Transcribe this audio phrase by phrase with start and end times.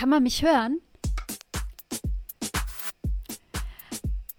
[0.00, 0.80] Kann man mich hören?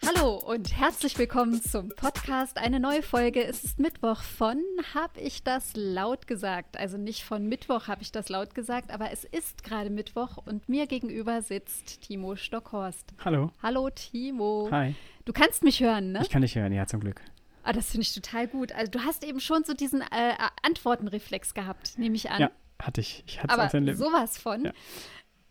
[0.03, 2.57] Hallo und herzlich willkommen zum Podcast.
[2.57, 3.45] Eine neue Folge.
[3.45, 4.59] Es ist Mittwoch von
[4.95, 6.77] Hab ich das laut gesagt?
[6.77, 10.67] Also nicht von Mittwoch habe ich das laut gesagt, aber es ist gerade Mittwoch und
[10.67, 13.13] mir gegenüber sitzt Timo Stockhorst.
[13.23, 13.51] Hallo.
[13.61, 14.67] Hallo Timo.
[14.71, 14.95] Hi.
[15.25, 16.21] Du kannst mich hören, ne?
[16.23, 17.21] Ich kann dich hören, ja, zum Glück.
[17.61, 18.71] Ah, das finde ich total gut.
[18.71, 20.33] Also du hast eben schon so diesen äh,
[20.63, 22.41] Antwortenreflex gehabt, nehme ich an.
[22.41, 22.51] Ja,
[22.81, 23.23] hatte ich.
[23.27, 23.99] Ich hatte es auf den Lippen.
[23.99, 24.65] sowas von.
[24.65, 24.71] Ja.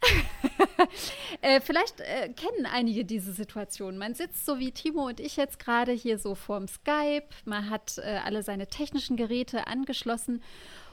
[1.43, 3.99] äh, vielleicht äh, kennen einige diese Situation.
[3.99, 7.29] Man sitzt so wie Timo und ich jetzt gerade hier so vorm Skype.
[7.45, 10.43] Man hat äh, alle seine technischen Geräte angeschlossen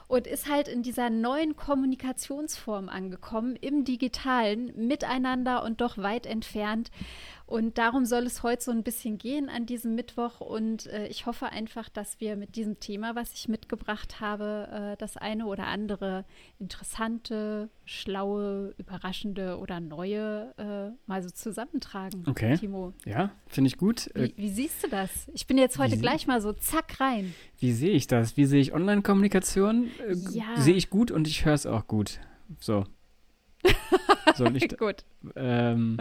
[0.08, 6.90] und ist halt in dieser neuen Kommunikationsform angekommen, im digitalen, miteinander und doch weit entfernt.
[7.48, 10.40] Und darum soll es heute so ein bisschen gehen an diesem Mittwoch.
[10.42, 14.96] Und äh, ich hoffe einfach, dass wir mit diesem Thema, was ich mitgebracht habe, äh,
[14.98, 16.26] das eine oder andere
[16.58, 22.22] interessante, schlaue, überraschende oder neue äh, mal so zusammentragen.
[22.26, 22.58] Okay.
[22.58, 24.08] Timo, Ja, finde ich gut.
[24.14, 25.28] Äh, wie, wie siehst du das?
[25.32, 27.34] Ich bin jetzt heute wie- gleich mal so zack rein.
[27.58, 28.36] Wie sehe ich das?
[28.36, 29.90] Wie sehe ich Online-Kommunikation?
[30.06, 30.44] Äh, Ja.
[30.58, 32.20] Sehe ich gut und ich höre es auch gut.
[32.60, 32.84] So.
[34.36, 35.04] Soll ich, Gut.
[35.34, 35.96] ähm,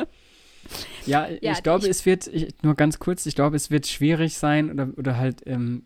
[1.05, 3.87] ja, Ja, ich glaube, ich- es wird, ich, nur ganz kurz, ich glaube, es wird
[3.87, 5.83] schwierig sein oder, oder halt ähm,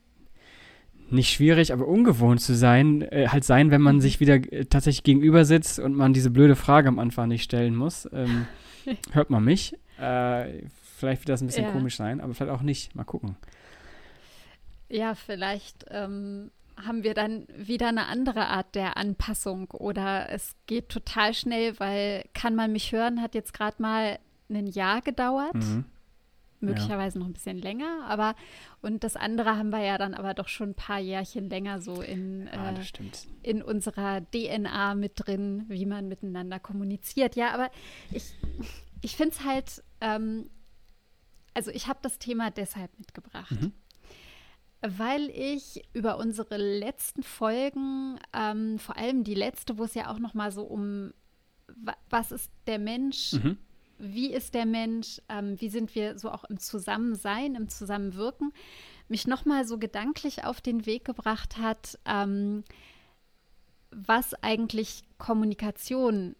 [1.10, 4.02] nicht schwierig, aber ungewohnt zu sein, äh, halt sein, wenn man Mhm.
[4.02, 7.76] sich wieder äh, tatsächlich gegenüber sitzt und man diese blöde Frage am Anfang nicht stellen
[7.76, 8.08] muss.
[8.14, 8.48] Ähm,
[9.12, 9.74] hört man mich?
[10.00, 10.64] Äh,
[10.98, 11.72] vielleicht wird das ein bisschen Ja.
[11.72, 12.96] komisch sein, aber vielleicht auch nicht.
[12.96, 13.36] Mal gucken.
[14.90, 16.52] Ja, vielleicht ähm,
[16.86, 22.26] haben wir dann wieder eine andere Art der Anpassung oder es geht total schnell, weil
[22.34, 24.20] kann man mich hören, hat jetzt gerade mal
[24.56, 25.86] ein Jahr gedauert, Mhm.
[26.60, 28.36] möglicherweise noch ein bisschen länger, aber
[28.82, 32.02] und das andere haben wir ja dann aber doch schon ein paar Jährchen länger so
[32.02, 32.84] in, Ah, äh,
[33.44, 37.36] in unserer DNA mit drin, wie man miteinander kommuniziert.
[37.36, 37.72] Ja, aber
[38.12, 38.34] ich,
[39.02, 40.50] ich finde es halt, ähm,
[41.54, 43.72] also ich habe das Thema deshalb mitgebracht, Mhm.
[44.82, 50.20] weil ich über unsere letzten Folgen, ähm, vor allem die letzte, wo es ja auch
[50.20, 51.12] noch mal so um
[51.74, 53.58] wa was ist der Mensch, Mhm.
[54.02, 58.52] Wie ist der Mensch, ähm, wie sind wir so auch im Zusammensein, im Zusammenwirken,
[59.08, 62.64] mich nochmal so gedanklich auf den Weg gebracht hat, ähm,
[63.92, 66.36] was eigentlich Kommunikation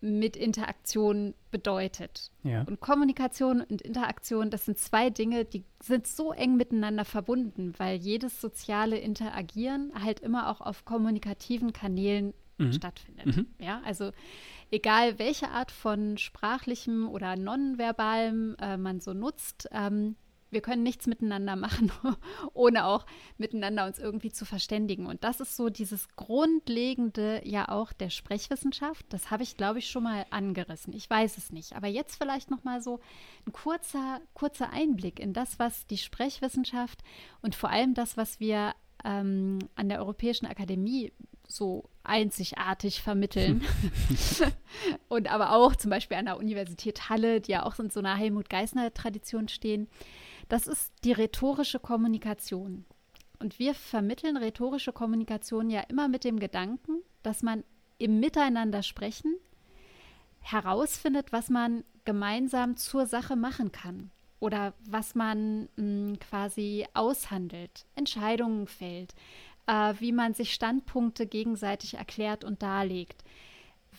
[0.00, 2.32] mit Interaktion bedeutet.
[2.42, 2.62] Ja.
[2.62, 7.98] Und Kommunikation und Interaktion, das sind zwei Dinge, die sind so eng miteinander verbunden, weil
[7.98, 12.72] jedes soziale Interagieren halt immer auch auf kommunikativen Kanälen Mhm.
[12.72, 13.26] stattfindet.
[13.26, 13.46] Mhm.
[13.58, 14.12] Ja, also
[14.72, 20.16] egal welche Art von sprachlichem oder nonverbalem äh, man so nutzt, ähm,
[20.50, 21.90] wir können nichts miteinander machen,
[22.52, 23.06] ohne auch
[23.38, 25.06] miteinander uns irgendwie zu verständigen.
[25.06, 29.06] Und das ist so dieses Grundlegende ja auch der Sprechwissenschaft.
[29.08, 30.92] Das habe ich, glaube ich, schon mal angerissen.
[30.92, 31.74] Ich weiß es nicht.
[31.74, 33.00] Aber jetzt vielleicht noch mal so
[33.46, 37.02] ein kurzer, kurzer Einblick in das, was die Sprechwissenschaft
[37.40, 41.12] und vor allem das, was wir ähm, an der Europäischen Akademie
[41.54, 43.62] so einzigartig vermitteln.
[45.08, 48.16] und aber auch zum Beispiel an der Universität Halle, die ja auch in so einer
[48.16, 49.88] Helmut-Geisner-Tradition stehen.
[50.48, 52.84] Das ist die rhetorische Kommunikation.
[53.38, 57.64] Und wir vermitteln rhetorische Kommunikation ja immer mit dem Gedanken, dass man
[57.98, 59.36] im Miteinander sprechen
[60.42, 68.66] herausfindet, was man gemeinsam zur Sache machen kann oder was man mh, quasi aushandelt, Entscheidungen
[68.66, 69.14] fällt,
[69.66, 73.24] äh, wie man sich Standpunkte gegenseitig erklärt und darlegt,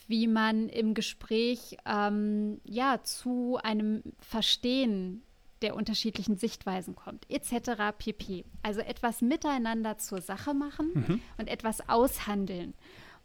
[0.07, 5.23] wie man im Gespräch ähm, ja zu einem Verstehen
[5.61, 7.95] der unterschiedlichen Sichtweisen kommt, etc.
[7.97, 8.43] pp.
[8.63, 11.21] Also etwas miteinander zur Sache machen Mhm.
[11.37, 12.73] und etwas aushandeln.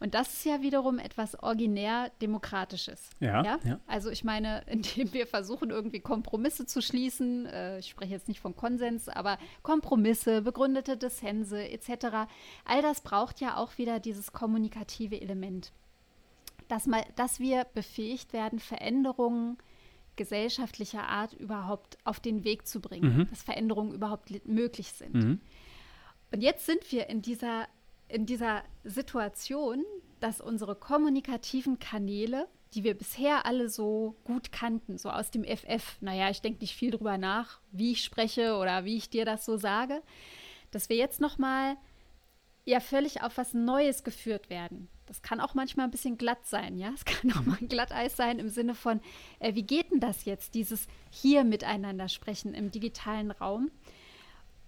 [0.01, 3.09] Und das ist ja wiederum etwas originär Demokratisches.
[3.19, 3.79] Ja, ja.
[3.85, 8.39] Also ich meine, indem wir versuchen, irgendwie Kompromisse zu schließen, äh, ich spreche jetzt nicht
[8.39, 12.27] von Konsens, aber Kompromisse, begründete Dissense etc.,
[12.65, 15.73] all das braucht ja auch wieder dieses kommunikative Element.
[16.69, 19.57] Dass, mal, dass wir befähigt werden, Veränderungen
[20.15, 23.29] gesellschaftlicher Art überhaupt auf den Weg zu bringen, Mhm.
[23.29, 25.13] dass Veränderungen überhaupt li- möglich sind.
[25.13, 25.41] Mhm.
[26.31, 27.67] Und jetzt sind wir in dieser,
[28.09, 29.85] in dieser Situation,
[30.19, 35.97] dass unsere kommunikativen Kanäle, die wir bisher alle so gut kannten, so aus dem FF,
[36.01, 39.45] naja, ich denke nicht viel drüber nach, wie ich spreche oder wie ich dir das
[39.45, 40.01] so sage,
[40.71, 41.77] dass wir jetzt nochmal
[42.65, 44.89] ja völlig auf was Neues geführt werden.
[45.07, 46.91] Das kann auch manchmal ein bisschen glatt sein, ja.
[46.93, 49.01] Es kann auch mal ein Glatteis sein im Sinne von,
[49.39, 53.71] äh, wie geht denn das jetzt, dieses hier miteinander sprechen im digitalen Raum?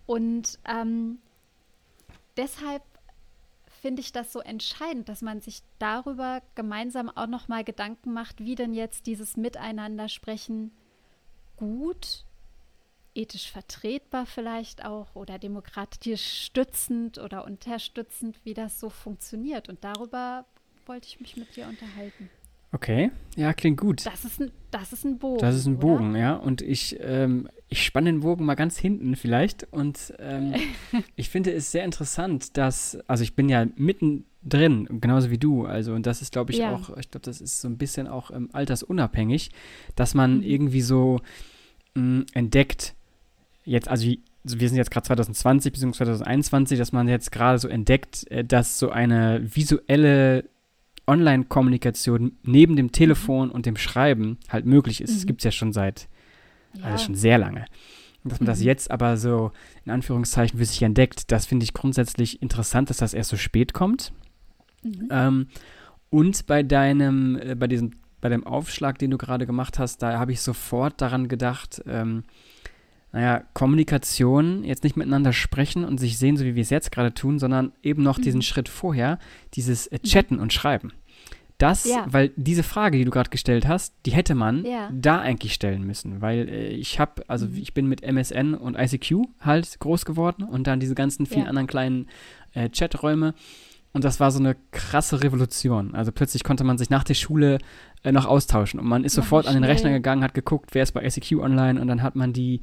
[0.07, 1.19] Und ähm,
[2.37, 2.81] deshalb
[3.81, 8.39] finde ich das so entscheidend, dass man sich darüber gemeinsam auch noch mal Gedanken macht,
[8.39, 10.71] wie denn jetzt dieses Miteinander sprechen
[11.57, 12.25] gut,
[13.15, 19.67] ethisch vertretbar vielleicht auch oder demokratisch stützend oder unterstützend, wie das so funktioniert.
[19.67, 20.45] Und darüber
[20.85, 22.29] wollte ich mich mit dir unterhalten.
[22.71, 24.05] Okay, ja, klingt gut.
[24.05, 25.39] Das ist ein, das ist ein Bogen.
[25.39, 25.87] Das ist ein oder?
[25.87, 26.35] Bogen, ja.
[26.35, 29.65] Und ich, ähm, ich spanne den Bogen mal ganz hinten vielleicht.
[29.71, 30.53] Und ähm,
[31.15, 35.65] ich finde es sehr interessant, dass, also ich bin ja mittendrin, genauso wie du.
[35.65, 36.75] Also, und das ist, glaube ich, Ja.
[36.75, 39.51] auch, ich glaube, das ist so ein bisschen auch ähm, altersunabhängig,
[39.95, 40.43] dass man Mhm.
[40.43, 41.19] irgendwie so
[41.95, 42.93] mh, entdeckt,
[43.65, 44.05] jetzt, also
[44.43, 45.93] wir sind jetzt gerade 2020 bzw.
[45.93, 50.43] 2021, dass man jetzt gerade so entdeckt, äh, dass so eine visuelle
[51.07, 55.15] Online-Kommunikation neben dem Telefon und dem Schreiben halt möglich ist.
[55.15, 55.27] Das Mhm.
[55.27, 56.07] gibt es ja schon seit,
[56.75, 56.85] Ja.
[56.85, 57.65] also schon sehr lange.
[58.23, 58.65] Und dass man das Mhm.
[58.65, 59.51] jetzt aber so
[59.85, 63.73] in Anführungszeichen für sich entdeckt, das finde ich grundsätzlich interessant, dass das erst so spät
[63.73, 64.13] kommt.
[64.83, 65.07] Mhm.
[65.11, 65.47] Ähm,
[66.09, 70.19] und bei deinem, äh, bei diesem, bei dem Aufschlag, den du gerade gemacht hast, da
[70.19, 72.23] habe ich sofort daran gedacht, ähm,
[73.13, 77.13] naja, Kommunikation, jetzt nicht miteinander sprechen und sich sehen, so wie wir es jetzt gerade
[77.13, 78.43] tun, sondern eben noch diesen Mhm.
[78.43, 79.19] Schritt vorher,
[79.55, 80.93] dieses äh, Chatten und Schreiben.
[81.61, 82.05] Das, Ja.
[82.09, 84.89] weil diese Frage, die du gerade gestellt hast, die hätte man Ja.
[84.93, 87.55] da eigentlich stellen müssen, weil äh, ich habe, also Mhm.
[87.57, 91.49] ich bin mit MSN und ICQ halt groß geworden und dann diese ganzen vielen Ja.
[91.49, 92.07] anderen kleinen
[92.53, 93.33] äh, Chaträume
[93.93, 95.93] und das war so eine krasse Revolution.
[95.95, 97.59] Also plötzlich konnte man sich nach der Schule
[98.03, 99.63] äh, noch austauschen und man ist Noch sofort an den.
[99.63, 102.61] Rechner gegangen, hat geguckt, wer ist bei ICQ online und dann hat man die,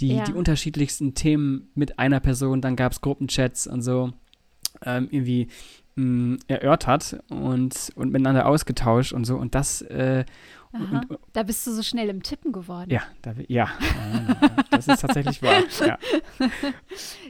[0.00, 4.12] die, die unterschiedlichsten Themen mit einer Person, dann gab es Gruppenchats und so
[4.84, 5.48] ähm, irgendwie
[5.96, 10.24] mh, erörtert und, und miteinander ausgetauscht und so und das äh,
[10.72, 12.90] und, Da bist du so schnell im Tippen geworden.
[12.90, 13.68] ja, da, ja,
[14.70, 15.62] das ist tatsächlich wahr.
[15.84, 15.98] Ja.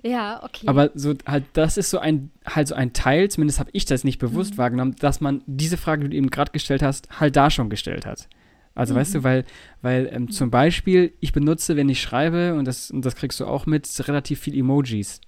[0.02, 0.66] Ja, okay.
[0.66, 4.04] Aber so halt, das ist so ein halt so ein Teil, zumindest habe ich das
[4.04, 4.58] nicht bewusst Mhm.
[4.58, 8.06] wahrgenommen, dass man diese Frage, die du eben gerade gestellt hast, halt da schon gestellt
[8.06, 8.28] hat.
[8.74, 9.24] Also weißt du, Mhm.
[9.24, 9.44] weil,
[9.82, 13.46] weil ähm, zum Beispiel, ich benutze, wenn ich schreibe, und das, und das kriegst du
[13.46, 15.20] auch mit, relativ viel Emojis.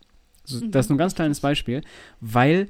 [0.44, 1.82] So, Das ist nur ein ganz kleines Beispiel,
[2.20, 2.68] weil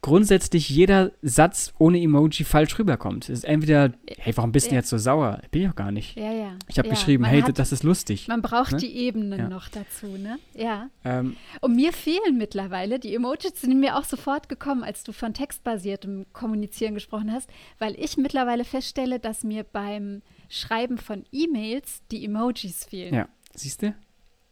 [0.00, 3.24] grundsätzlich jeder Satz ohne Emoji falsch rüberkommt.
[3.24, 4.76] Es ist entweder, hey, warum bist du Ja.
[4.76, 5.40] jetzt so sauer?
[5.50, 6.16] Bin ich auch gar nicht.
[6.16, 6.52] ja, ja.
[6.68, 6.94] Ich habe ja.
[6.94, 8.28] geschrieben, Man hey, hat, das ist lustig.
[8.28, 8.78] Man braucht ne?
[8.78, 9.48] die Ebenen Ja.
[9.48, 10.38] noch dazu, ne?
[10.54, 10.88] Ja.
[11.04, 15.34] Ähm, Und mir fehlen mittlerweile, die Emojis sind mir auch sofort gekommen, als du von
[15.34, 22.24] textbasiertem Kommunizieren gesprochen hast, weil ich mittlerweile feststelle, dass mir beim Schreiben von E-Mails die
[22.24, 23.14] Emojis fehlen.
[23.14, 23.28] Ja.
[23.54, 23.94] Siehst du?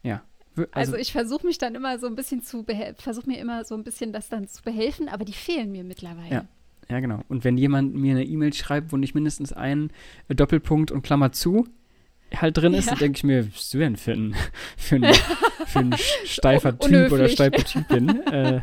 [0.02, 0.22] Ja.
[0.56, 2.64] W- Also, ich versuche mich dann immer so ein bisschen zu
[2.98, 6.34] versuche mir immer so ein bisschen das dann zu behelfen, aber die fehlen mir mittlerweile.
[6.34, 6.44] Ja.
[6.88, 7.20] Ja, genau.
[7.28, 9.90] Und wenn jemand mir eine E-Mail schreibt, wo nicht mindestens ein
[10.28, 11.66] äh, Doppelpunkt und Klammer zu
[12.34, 12.92] halt drin ist, Ja.
[12.92, 14.34] dann denke ich mir, was bist du denn für ein,
[14.76, 15.14] für ein,
[15.66, 15.94] für ein
[16.24, 17.32] steifer Un- Typ oder unhöflich.
[17.32, 18.08] steife Typin?
[18.32, 18.60] äh,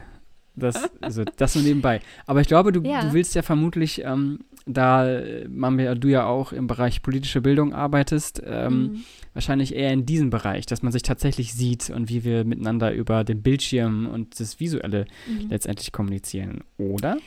[0.55, 1.99] das, also das nur nebenbei.
[2.25, 3.01] Aber ich glaube, du, Ja.
[3.03, 7.41] du willst ja vermutlich, ähm, da äh, man ja, du ja auch im Bereich politische
[7.41, 9.05] Bildung arbeitest, ähm, Mhm.
[9.33, 13.23] wahrscheinlich eher in diesem Bereich, dass man sich tatsächlich sieht und wie wir miteinander über
[13.23, 15.49] den Bildschirm und das Visuelle Mhm.
[15.49, 17.17] letztendlich kommunizieren, oder?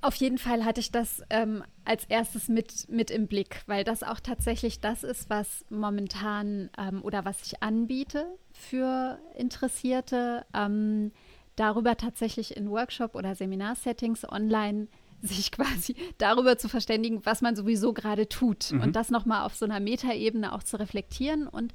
[0.00, 4.02] Auf jeden Fall hatte ich das ähm, als erstes mit, mit im Blick, weil das
[4.02, 11.10] auch tatsächlich das ist, was momentan ähm, oder was ich anbiete für Interessierte, ähm,
[11.56, 14.88] darüber tatsächlich in Workshop- oder Seminarsettings online
[15.26, 18.80] sich quasi darüber zu verständigen, was man sowieso gerade tut Mhm.
[18.82, 21.72] und das nochmal auf so einer Metaebene auch zu reflektieren und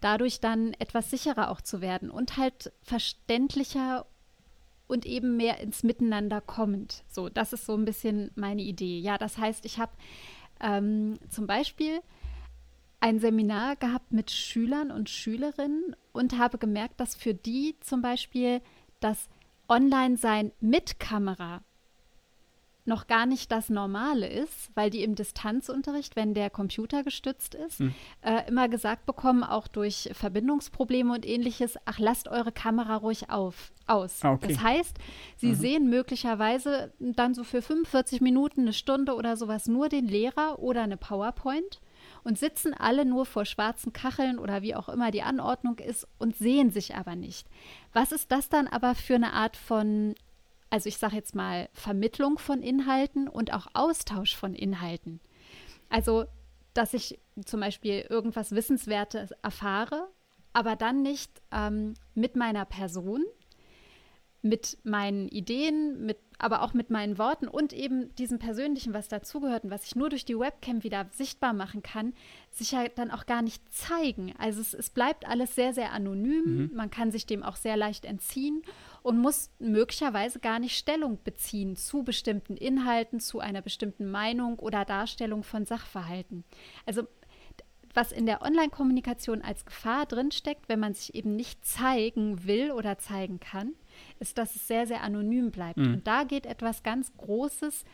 [0.00, 4.06] dadurch dann etwas sicherer auch zu werden und halt verständlicher
[4.86, 7.04] und eben mehr ins Miteinander kommend.
[7.08, 8.98] So, das ist so ein bisschen meine Idee.
[9.00, 9.92] Ja, das heißt, ich habe
[10.60, 12.00] ähm, zum Beispiel
[13.00, 18.60] ein Seminar gehabt mit Schülern und Schülerinnen und habe gemerkt, dass für die zum Beispiel
[19.00, 19.28] das
[19.68, 21.62] Online-Sein mit Kamera
[22.88, 27.78] noch gar nicht das Normale ist, weil die im Distanzunterricht, wenn der Computer gestützt ist,
[27.78, 27.94] Hm.
[28.22, 33.72] äh, immer gesagt bekommen, auch durch Verbindungsprobleme und ähnliches, ach, lasst eure Kamera ruhig auf,
[33.86, 34.24] aus.
[34.24, 34.48] Ah, okay.
[34.48, 34.96] Das heißt,
[35.36, 35.54] sie Mhm.
[35.54, 40.82] sehen möglicherweise dann so für 45 Minuten, eine Stunde oder sowas nur den Lehrer oder
[40.82, 41.80] eine PowerPoint
[42.24, 46.36] und sitzen alle nur vor schwarzen Kacheln oder wie auch immer die Anordnung ist und
[46.36, 47.46] sehen sich aber nicht.
[47.92, 50.14] Was ist das dann aber für eine Art von,
[50.70, 55.20] also ich sage jetzt mal, Vermittlung von Inhalten und auch Austausch von Inhalten?
[55.88, 56.26] Also,
[56.74, 60.08] dass ich zum Beispiel irgendwas Wissenswertes erfahre,
[60.52, 63.24] aber dann nicht ähm, mit meiner Person,
[64.48, 69.64] mit meinen Ideen, mit, aber auch mit meinen Worten und eben diesem Persönlichen, was dazugehört
[69.64, 72.14] und was ich nur durch die Webcam wieder sichtbar machen kann,
[72.50, 74.34] sich ja dann auch gar nicht zeigen.
[74.38, 76.44] Also es, es bleibt alles sehr, sehr anonym.
[76.44, 76.70] Mhm.
[76.74, 78.62] Man kann sich dem auch sehr leicht entziehen
[79.02, 84.84] und muss möglicherweise gar nicht Stellung beziehen zu bestimmten Inhalten, zu einer bestimmten Meinung oder
[84.84, 86.44] Darstellung von Sachverhalten.
[86.86, 87.06] Also
[87.94, 92.98] was in der Online-Kommunikation als Gefahr drinsteckt, wenn man sich eben nicht zeigen will oder
[92.98, 93.74] zeigen kann,
[94.18, 95.78] ist, dass es sehr, sehr anonym bleibt.
[95.78, 95.94] Mhm.
[95.94, 97.84] Und da geht etwas ganz Großes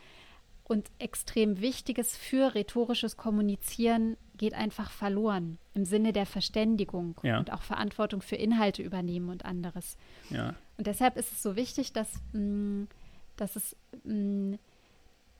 [0.64, 7.38] und extrem Wichtiges für rhetorisches Kommunizieren geht einfach verloren im Sinne der Verständigung ja.
[7.38, 9.96] und auch Verantwortung für Inhalte übernehmen und anderes.
[10.30, 10.54] Ja.
[10.76, 12.88] Und deshalb ist es so wichtig, dass, mh, mm,
[13.37, 14.58] dass, es, mh, mm,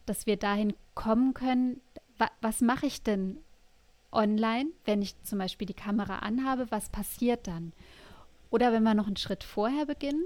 [0.07, 1.81] dass wir dahin kommen können,
[2.19, 3.39] wa was mache ich denn
[4.13, 7.73] online, wenn ich zum Beispiel die Kamera anhabe, was passiert dann?
[8.51, 10.25] Oder wenn wir noch einen Schritt vorher beginnen,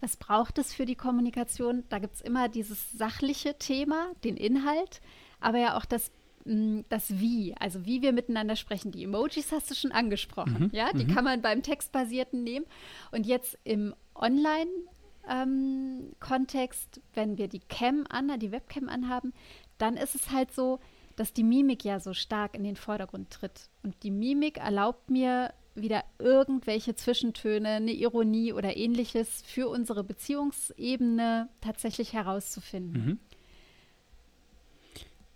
[0.00, 1.84] was braucht es für die Kommunikation?
[1.88, 5.00] Da gibt es immer dieses sachliche Thema, den Inhalt,
[5.40, 6.12] aber ja auch das
[6.44, 8.92] mm, das Wie, also wie wir miteinander sprechen.
[8.92, 11.14] Die Emojis hast du schon angesprochen, mhm, ja, die mhm.
[11.14, 12.66] kann man beim Textbasierten nehmen.
[13.12, 19.32] Und jetzt im Online-Kontext, ähm, wenn wir die Cam an, die Webcam anhaben,
[19.78, 20.80] dann ist es halt so,
[21.16, 23.70] dass die Mimik ja so stark in den Vordergrund tritt.
[23.82, 31.48] Und die Mimik erlaubt mir wieder irgendwelche Zwischentöne, eine Ironie oder ähnliches für unsere Beziehungsebene
[31.60, 33.04] tatsächlich herauszufinden.
[33.04, 33.18] Mhm.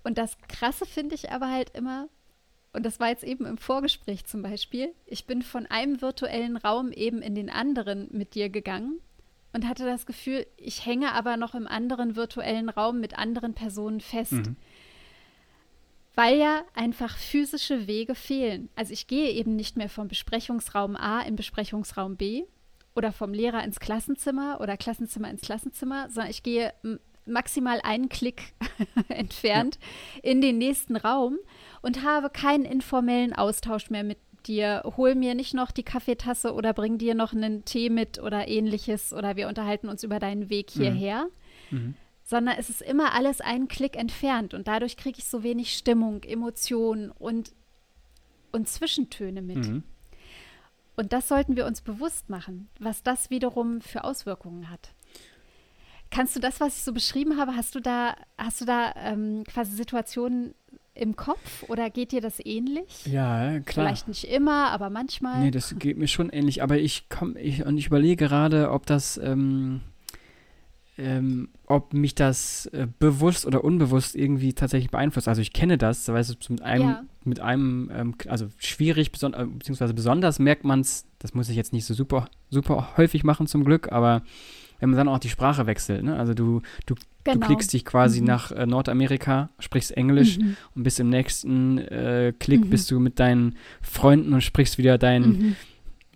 [0.03, 2.09] Und das Krasse finde ich aber halt immer,
[2.73, 6.93] und das war jetzt eben im Vorgespräch zum Beispiel, ich bin von einem virtuellen Raum
[6.93, 9.01] eben in den anderen mit dir gegangen
[9.53, 14.01] und hatte das Gefühl, ich hänge aber noch im anderen virtuellen Raum mit anderen Personen
[14.01, 14.33] fest.
[14.33, 14.57] Mhm
[16.21, 18.69] weil ja einfach physische Wege fehlen.
[18.77, 22.45] Also ich gehe eben nicht mehr vom Besprechungsraum A in Besprechungsraum B
[22.95, 26.75] oder vom Lehrer ins Klassenzimmer oder Klassenzimmer ins Klassenzimmer, sondern ich gehe
[27.25, 28.53] maximal einen Klick
[29.09, 29.79] entfernt
[30.17, 30.31] ja.
[30.31, 31.39] in den nächsten Raum
[31.81, 34.83] und habe keinen informellen Austausch mehr mit dir.
[34.99, 39.15] Hol mir nicht noch die Kaffeetasse oder bring dir noch einen Tee mit oder ähnliches
[39.15, 40.81] oder wir unterhalten uns über deinen Weg mhm.
[40.83, 41.27] hierher.
[41.71, 41.79] Mhm.
[41.79, 41.95] Mhm
[42.31, 46.23] sondern es ist immer alles einen Klick entfernt und dadurch kriege ich so wenig Stimmung,
[46.23, 47.51] Emotionen und,
[48.53, 49.57] und Zwischentöne mit.
[49.57, 49.83] Mhm.
[50.95, 54.95] Und das sollten wir uns bewusst machen, was das wiederum für Auswirkungen hat.
[56.13, 59.43] Kannst du das, was ich so beschrieben habe, hast du da, hast du da ähm,
[59.45, 60.55] quasi Situationen
[60.95, 63.07] im Kopf oder geht dir das ähnlich?
[63.07, 63.87] Ja, klar.
[63.87, 65.41] Vielleicht nicht immer, aber manchmal.
[65.41, 66.63] Nee, das geht mir schon ähnlich.
[66.63, 69.81] Aber ich komme, ich, und ich überlege gerade, ob das, ähm,
[71.01, 75.29] ähm, ob mich das äh, bewusst oder unbewusst irgendwie tatsächlich beeinflusst.
[75.29, 77.03] Also ich kenne das, weißt du, mit einem, ja.
[77.25, 81.57] mit einem, ähm, also schwierig, beson äh, beziehungsweise besonders merkt man es, das muss ich
[81.57, 84.23] jetzt nicht so super, super häufig machen zum Glück, aber
[84.81, 86.17] wenn man dann auch die Sprache wechselt, ne?
[86.17, 87.39] Also du, du, genau.
[87.39, 88.27] du klickst dich quasi mhm.
[88.27, 90.57] nach äh, Nordamerika, sprichst Englisch mhm.
[90.75, 92.71] und bis im nächsten äh, Klick mhm.
[92.71, 95.57] bist du mit deinen Freunden und sprichst wieder dein,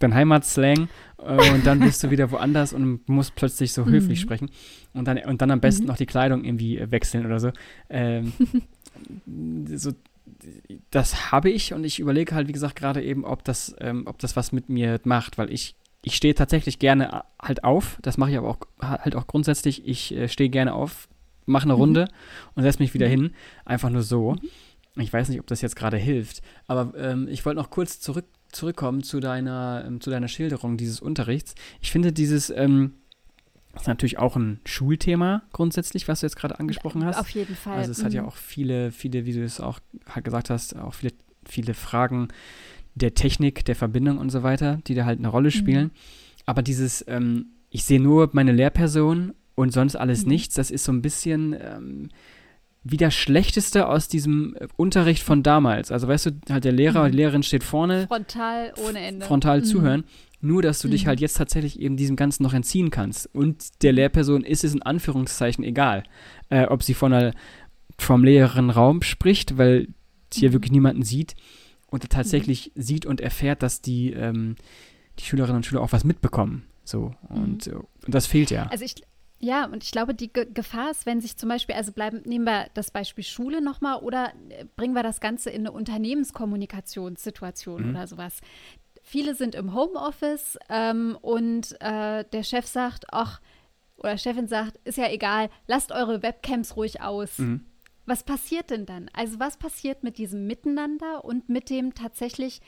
[0.09, 0.13] mhm.
[0.13, 4.23] dein Heimatslang äh, und dann bist du wieder woanders und musst plötzlich so höflich mhm.
[4.23, 4.51] sprechen
[4.93, 5.89] und dann, und dann am besten mhm.
[5.89, 7.51] noch die Kleidung irgendwie wechseln oder so.
[7.89, 8.33] Ähm,
[9.67, 9.93] so
[10.91, 14.19] das habe ich und ich überlege halt, wie gesagt, gerade eben, ob das, ähm, ob
[14.19, 18.19] das was mit mir macht, weil ich, ich stehe tatsächlich gerne äh, halt auf, das
[18.19, 21.09] mache ich aber auch halt auch grundsätzlich, ich äh, stehe gerne auf,
[21.47, 21.81] mache eine mhm.
[21.81, 22.09] Runde
[22.55, 23.11] und setze mich wieder mhm.
[23.11, 23.35] hin,
[23.65, 24.33] einfach nur so.
[24.33, 24.51] Mhm.
[24.97, 28.27] Ich weiß nicht, ob das jetzt gerade hilft, aber ähm, ich wollte noch kurz zurück
[28.55, 31.55] zurückkommen zu deiner, ähm, zu deiner Schilderung dieses Unterrichts.
[31.81, 32.95] Ich finde dieses, ähm,
[33.77, 37.19] ist natürlich auch ein Schulthema grundsätzlich, was du jetzt gerade angesprochen hast.
[37.19, 37.79] Auf jeden Fall.
[37.79, 38.05] Also es mhm.
[38.05, 38.29] hat ja mhm.
[38.29, 41.13] auch viele, viele, wie du es auch halt gesagt hast, auch viele,
[41.45, 42.29] viele Fragen
[42.95, 45.53] der Technik, der Verbindung und so weiter, die da halt eine Rolle mhm.
[45.53, 45.85] spielen.
[45.85, 45.91] Mhm.
[46.47, 50.31] Aber dieses, ähm, ich sehe nur meine Lehrperson und sonst alles mhm.
[50.31, 52.09] nichts, das ist so ein bisschen, ähm,
[52.85, 55.91] wie das Schlechteste aus diesem äh, Unterricht von damals.
[55.91, 57.01] Also weißt du, halt der Lehrer mhm.
[57.01, 58.07] oder die Lehrerin steht vorne.
[58.07, 59.27] Frontal ohne Ende.
[59.27, 59.65] Frontal mhm.
[59.65, 60.05] zuhören.
[60.41, 60.93] Nur, dass du mhm.
[60.93, 63.35] dich halt jetzt tatsächlich eben diesem Ganzen noch entziehen kannst.
[63.35, 66.05] Und der Lehrperson ist es in Anführungszeichen egal,
[66.51, 67.33] äh, ob sie von einer,
[67.99, 69.89] vom leeren Raum spricht, weil
[70.31, 70.55] sie hier mhm.
[70.55, 71.35] wirklich niemanden sieht
[71.87, 72.83] und tatsächlich mhm.
[72.83, 74.57] sieht und erfährt, dass die, ähm,
[75.19, 76.65] die Schülerinnen und Schüler auch was mitbekommen.
[76.85, 77.15] So.
[77.31, 77.85] Und, mhm.
[78.05, 78.67] und das fehlt ja.
[78.67, 78.97] Also ich,
[79.45, 82.47] ja, und ich glaube, die Ge Gefahr ist, wenn sich zum Beispiel, also bleiben, nehmen
[82.47, 87.91] wir das Beispiel Schule nochmal oder äh, bringen wir das Ganze in eine Unternehmenskommunikationssituation mhm.
[87.91, 88.41] oder sowas.
[89.03, 93.43] Viele sind im Homeoffice ähm, und äh, der Chef sagt, ach,
[93.99, 97.39] oder Chefin sagt, ist ja egal, lasst eure Webcams ruhig aus.
[97.39, 97.67] Mhm.
[98.07, 99.11] Was passiert denn dann?
[99.13, 102.63] Also was passiert mit diesem Miteinander und mit dem tatsächlich,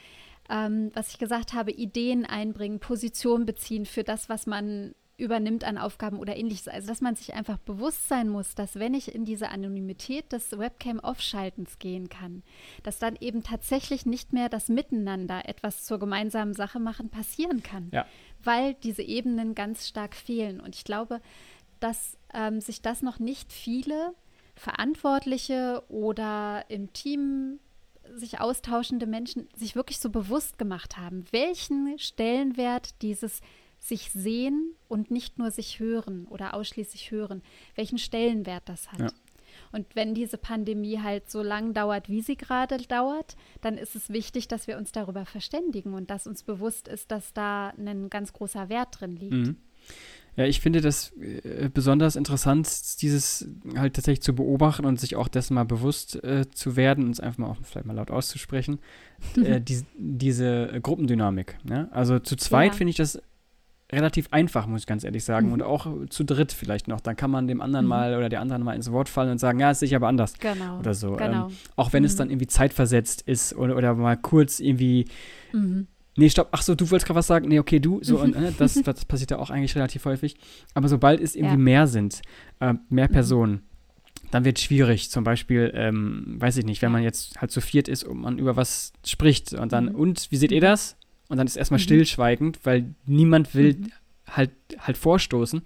[0.50, 5.78] ähm, was ich gesagt habe, Ideen einbringen, Position beziehen für das, was man übernimmt an
[5.78, 6.68] Aufgaben oder ähnliches.
[6.68, 10.58] Also, dass man sich einfach bewusst sein muss, dass wenn ich in diese Anonymität des
[10.58, 12.42] Webcam-Aufschaltens gehen kann,
[12.82, 17.88] dass dann eben tatsächlich nicht mehr das Miteinander etwas zur gemeinsamen Sache machen passieren kann,
[17.92, 18.06] ja.
[18.42, 20.60] weil diese Ebenen ganz stark fehlen.
[20.60, 21.20] Und ich glaube,
[21.80, 24.14] dass ähm, sich das noch nicht viele
[24.54, 27.60] Verantwortliche oder im Team
[28.14, 33.40] sich austauschende Menschen sich wirklich so bewusst gemacht haben, welchen Stellenwert dieses
[33.88, 37.42] sich sehen und nicht nur sich hören oder ausschließlich hören,
[37.74, 39.00] welchen Stellenwert das hat.
[39.00, 39.08] Ja.
[39.72, 44.10] Und wenn diese Pandemie halt so lang dauert, wie sie gerade dauert, dann ist es
[44.10, 48.32] wichtig, dass wir uns darüber verständigen und dass uns bewusst ist, dass da ein ganz
[48.32, 49.32] großer Wert drin liegt.
[49.32, 49.56] Mhm.
[50.36, 55.28] Ja, ich finde das äh, besonders interessant, dieses halt tatsächlich zu beobachten und sich auch
[55.28, 58.78] dessen mal bewusst äh, zu werden und es einfach mal auch vielleicht mal laut auszusprechen.
[59.42, 61.56] äh, die, diese Gruppendynamik.
[61.68, 61.88] Ja?
[61.90, 62.76] Also zu zweit ja.
[62.76, 63.18] finde ich das
[63.92, 65.48] relativ einfach, muss ich ganz ehrlich sagen.
[65.48, 65.52] Mhm.
[65.54, 67.00] Und auch zu dritt vielleicht noch.
[67.00, 67.90] Dann kann man dem anderen mhm.
[67.90, 70.34] mal oder der anderen mal ins Wort fallen und sagen, ja, ist sicher aber anders.
[70.38, 70.78] Genau.
[70.78, 71.12] Oder so.
[71.12, 71.46] Genau.
[71.46, 72.06] Ähm, auch wenn mhm.
[72.06, 75.06] es dann irgendwie zeitversetzt ist oder, oder mal kurz irgendwie.
[75.52, 75.86] Mhm.
[76.18, 77.48] Nee, stopp, ach so, du wolltest gerade was sagen.
[77.48, 78.00] Nee, okay, du.
[78.02, 80.36] So, und äh, das, das passiert ja auch eigentlich relativ häufig.
[80.74, 81.60] Aber sobald es irgendwie ja.
[81.60, 82.22] mehr sind,
[82.60, 83.12] äh, mehr mhm.
[83.12, 83.62] Personen,
[84.30, 85.10] dann wird es schwierig.
[85.10, 88.38] Zum Beispiel, ähm, weiß ich nicht, wenn man jetzt halt zu viert ist und man
[88.38, 89.94] über was spricht und dann, mhm.
[89.94, 90.96] und wie seht ihr das?
[91.28, 91.84] Und dann ist erstmal mhm.
[91.84, 93.92] stillschweigend, weil niemand will mhm.
[94.28, 95.62] halt, halt vorstoßen.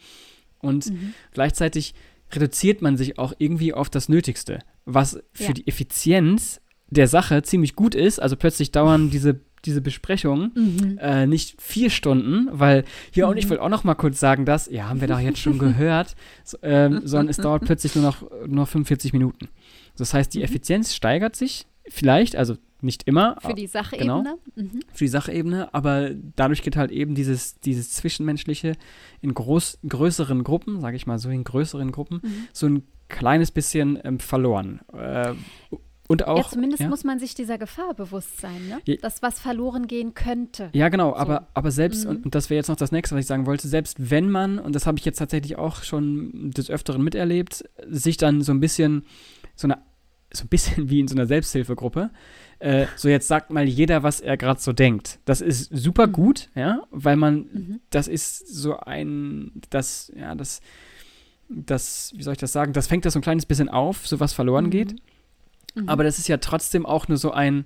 [0.59, 1.15] Und mhm.
[1.33, 1.95] gleichzeitig
[2.33, 5.53] reduziert man sich auch irgendwie auf das Nötigste, was für ja.
[5.53, 8.21] die Effizienz der Sache ziemlich gut ist.
[8.21, 10.99] Also plötzlich dauern diese, diese Besprechungen mhm.
[10.99, 13.33] äh, nicht vier Stunden, weil hier mhm.
[13.33, 15.59] und ich will auch noch mal kurz sagen, dass, ja, haben wir doch jetzt schon
[15.59, 16.15] gehört,
[16.45, 19.49] so, ähm, sondern es dauert plötzlich nur noch, nur 45 Minuten.
[19.97, 20.45] Das heißt, die mhm.
[20.45, 23.37] Effizienz steigert sich vielleicht, also nicht immer.
[23.41, 24.05] Für die Sachebene.
[24.05, 24.81] Genau, mhm.
[24.93, 28.73] Für die Sachebene, aber dadurch geht halt eben dieses, dieses Zwischenmenschliche
[29.21, 32.49] in groß, größeren Gruppen, sage ich mal so, in größeren Gruppen, mhm.
[32.53, 34.81] so ein kleines bisschen ähm, verloren.
[34.93, 35.35] Äh,
[36.11, 36.89] und auch, ja, zumindest ja?
[36.89, 38.81] muss man sich dieser Gefahr bewusst sein, ne?
[38.85, 38.97] Ja.
[38.97, 40.71] dass was verloren gehen könnte.
[40.73, 41.17] Ja, genau, so.
[41.17, 42.11] aber, aber selbst, mhm.
[42.11, 44.59] und, und, das wäre jetzt noch das nächste, was ich sagen wollte, selbst wenn man,
[44.59, 48.59] und das habe ich jetzt tatsächlich auch schon des Öfteren miterlebt, sich dann so ein
[48.59, 49.05] bisschen,
[49.55, 49.79] so eine,
[50.33, 52.11] so ein bisschen wie in so einer Selbsthilfegruppe,
[52.61, 55.19] äh, so jetzt sagt mal jeder, was er gerade so denkt.
[55.25, 56.13] Das ist super mhm.
[56.13, 57.81] gut, ja, weil man, mhm.
[57.91, 60.61] das ist so ein, das, ja, das,
[61.49, 64.21] das, wie soll ich das sagen, das fängt das so ein kleines bisschen auf, so
[64.21, 64.71] was verloren mhm.
[64.71, 64.95] geht.
[65.75, 65.89] Mhm.
[65.89, 67.65] Aber das ist ja trotzdem auch nur so ein,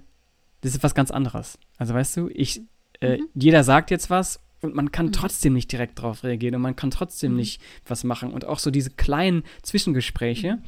[0.61, 1.59] das ist was ganz anderes.
[1.77, 2.63] Also weißt du, ich,
[3.01, 3.29] äh, mhm.
[3.35, 5.13] jeder sagt jetzt was und man kann mhm.
[5.13, 8.33] trotzdem nicht direkt darauf reagieren und man kann trotzdem nicht was machen.
[8.33, 10.59] Und auch so diese kleinen Zwischengespräche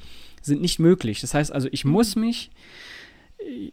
[0.42, 1.20] sind nicht möglich.
[1.20, 2.51] Das heißt also, ich muss mich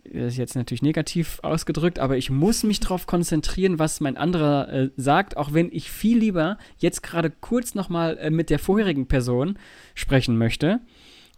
[0.03, 4.71] das ist jetzt natürlich negativ ausgedrückt, aber ich muss mich darauf konzentrieren, was mein anderer
[4.71, 9.07] äh, sagt, auch wenn ich viel lieber jetzt gerade kurz nochmal äh, mit der vorherigen
[9.07, 9.57] Person
[9.95, 10.81] sprechen möchte.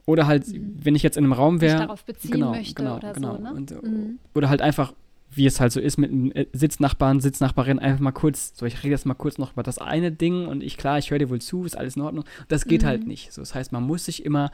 [0.05, 0.77] Oder halt, mhm.
[0.81, 1.79] wenn ich jetzt in einem Raum wäre.
[1.79, 3.35] darauf beziehen genau, möchte genau, oder genau.
[3.37, 3.53] so, ne?
[3.53, 4.19] Und, mhm.
[4.35, 4.93] Oder halt einfach
[5.31, 8.83] wie es halt so ist mit einem äh, Sitznachbarn, Sitznachbarin, einfach mal kurz, so ich
[8.83, 11.29] rede jetzt mal kurz noch über das eine Ding und ich, klar, ich höre dir
[11.29, 12.25] wohl zu, ist alles in Ordnung.
[12.47, 13.01] Das geht halt mhm.
[13.01, 13.33] halt nicht.
[13.33, 14.51] So, das heißt, man muss sich immer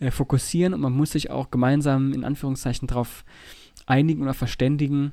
[0.00, 3.24] äh, fokussieren und man muss sich auch gemeinsam in Anführungszeichen darauf
[3.86, 5.12] einigen oder verständigen.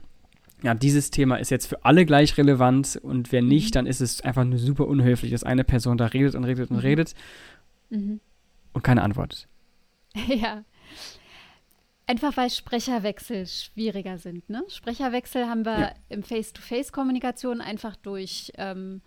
[0.64, 3.74] Ja, dieses Thema ist jetzt für alle gleich relevant und wenn nicht, mhm.
[3.74, 6.78] dann ist es einfach nur super unhöflich, dass eine Person da redet und redet und
[6.78, 6.82] mhm.
[6.82, 7.16] redet
[7.90, 8.20] mhm.
[8.74, 9.48] und keine Antwort.
[10.28, 10.66] Ja,
[12.12, 14.50] Einfach weil Sprecherwechsel schwieriger sind.
[14.50, 14.66] Ne?
[14.68, 15.92] Sprecherwechsel haben wir ja.
[16.10, 19.02] im Face-to-Face-Kommunikation einfach durch, ähm,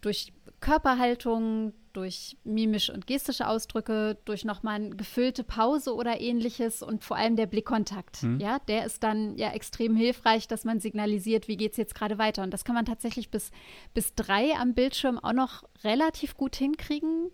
[0.00, 7.04] durch Körperhaltung, durch mimische und gestische Ausdrücke, durch nochmal eine gefüllte Pause oder ähnliches und
[7.04, 8.24] vor allem der Blickkontakt.
[8.24, 8.40] Mhm.
[8.40, 12.18] Ja, der ist dann ja extrem hilfreich, dass man signalisiert, wie geht es jetzt gerade
[12.18, 12.42] weiter.
[12.42, 13.52] Und das kann man tatsächlich bis,
[13.94, 17.30] bis drei am Bildschirm auch noch relativ gut hinkriegen.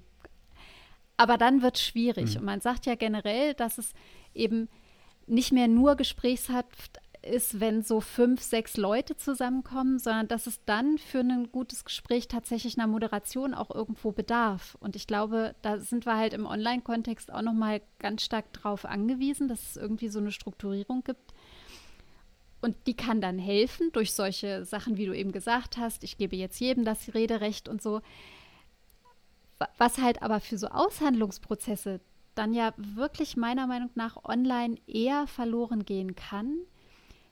[1.17, 2.35] Aber dann wird es schwierig.
[2.35, 2.41] Mhm.
[2.41, 3.95] Und man sagt ja generell, dass es
[4.35, 4.69] eben
[5.27, 10.99] nicht mehr nur gesprächshaft ist, wenn so fünf, sechs Leute zusammenkommen, sondern dass es dann
[10.99, 14.77] für ein gutes Gespräch tatsächlich einer Moderation auch irgendwo bedarf.
[14.81, 19.49] Und ich glaube, da sind wir halt im Online-Kontext auch nochmal ganz stark drauf angewiesen,
[19.49, 21.33] dass es irgendwie so eine Strukturierung gibt.
[22.61, 26.03] Und die kann dann helfen durch solche Sachen, wie du eben gesagt hast.
[26.05, 28.01] Ich gebe jetzt jedem das Rederecht und so.
[29.79, 32.01] Was halt aber für so Aushandlungsprozesse
[32.35, 36.59] dann ja wirklich meiner Meinung nach online eher verloren gehen kann,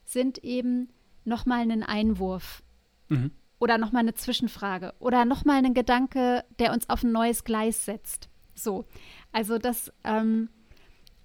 [0.04, 0.88] sind eben
[1.24, 2.62] nochmal einen Einwurf
[3.08, 3.30] mhm.
[3.58, 8.28] oder nochmal eine Zwischenfrage oder nochmal einen Gedanke, der uns auf ein neues Gleis setzt.
[8.54, 8.84] So,
[9.32, 10.48] also das, ähm,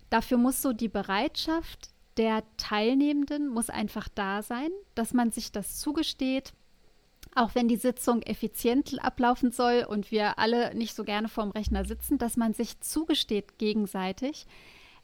[0.10, 5.78] dafür muss so die Bereitschaft der Teilnehmenden muss einfach da sein, dass man sich das
[5.78, 6.54] zugesteht,
[7.38, 11.86] auch wenn die Sitzung effizient ablaufen soll und wir alle nicht so gerne vorm Rechner
[11.86, 14.46] sitzen, dass man sich zugesteht gegenseitig,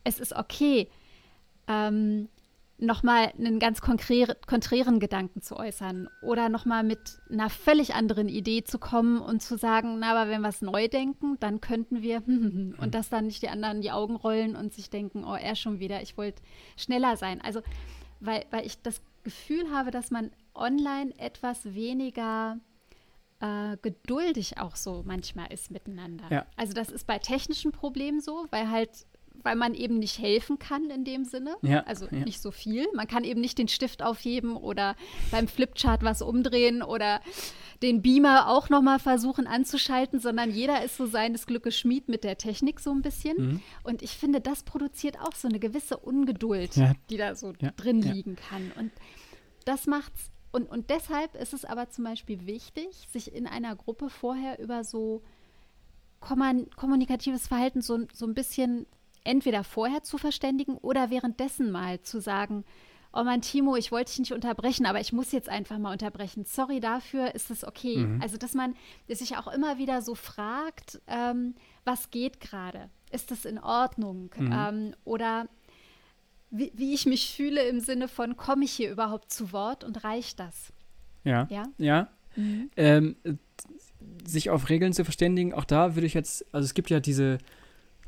[0.04, 0.90] es ist okay,
[1.68, 2.28] ähm,
[2.80, 8.80] nochmal einen ganz konträren Gedanken zu äußern oder nochmal mit einer völlig anderen Idee zu
[8.80, 12.90] kommen und zu sagen, na, aber wenn wir es neu denken, dann könnten wir und
[12.96, 16.02] dass dann nicht die anderen die Augen rollen und sich denken, oh, er schon wieder,
[16.02, 16.42] ich wollte
[16.76, 17.42] schneller sein.
[17.42, 17.62] Also,
[18.20, 22.60] weil, weil ich das Gefühl habe, dass man online etwas weniger
[23.40, 26.26] äh, geduldig auch so manchmal ist miteinander.
[26.30, 26.46] Ja.
[26.56, 29.06] Also das ist bei technischen Problemen so, weil halt
[29.42, 31.56] weil man eben nicht helfen kann in dem Sinne.
[31.62, 32.20] Ja, also ja.
[32.20, 32.88] nicht so viel.
[32.94, 34.96] Man kann eben nicht den Stift aufheben oder
[35.32, 37.20] beim Flipchart was umdrehen oder
[37.82, 42.38] den Beamer auch nochmal versuchen anzuschalten, sondern jeder ist so seines Glückes Schmied mit der
[42.38, 43.38] Technik so ein bisschen.
[43.38, 43.62] Mhm.
[43.84, 46.76] Und ich finde, das produziert auch so eine gewisse Ungeduld,
[47.10, 48.72] die da so drin liegen kann.
[48.78, 48.92] Und
[49.66, 50.30] das macht's.
[50.54, 54.84] Und, und deshalb ist es aber zum Beispiel wichtig, sich in einer Gruppe vorher über
[54.84, 55.24] so
[56.22, 58.86] kommunikatives Verhalten so, so ein bisschen
[59.24, 62.66] entweder vorher zu verständigen oder währenddessen mal zu sagen,
[63.14, 66.46] oh mein Timo, ich wollte dich nicht unterbrechen, aber ich muss jetzt einfach mal unterbrechen.
[66.46, 67.98] Sorry dafür, ist das okay?
[67.98, 68.22] Mhm.
[68.22, 68.76] Also, dass man
[69.08, 72.92] sich auch immer wieder so fragt, ähm, was geht gerade?
[73.12, 74.30] Ist das in Ordnung?
[74.38, 74.52] Mhm.
[74.54, 75.48] Ähm, oder
[76.54, 80.04] wie, wie, ich mich fühle im Sinne von, komme ich hier überhaupt zu Wort und
[80.04, 80.72] reicht das?
[81.24, 81.48] Ja.
[81.50, 81.64] Ja.
[81.78, 82.08] ja.
[82.36, 82.70] Mhm.
[82.78, 83.16] Ähm,
[84.26, 87.40] sich auf Regeln zu verständigen, auch da würde ich jetzt, also es gibt ja diese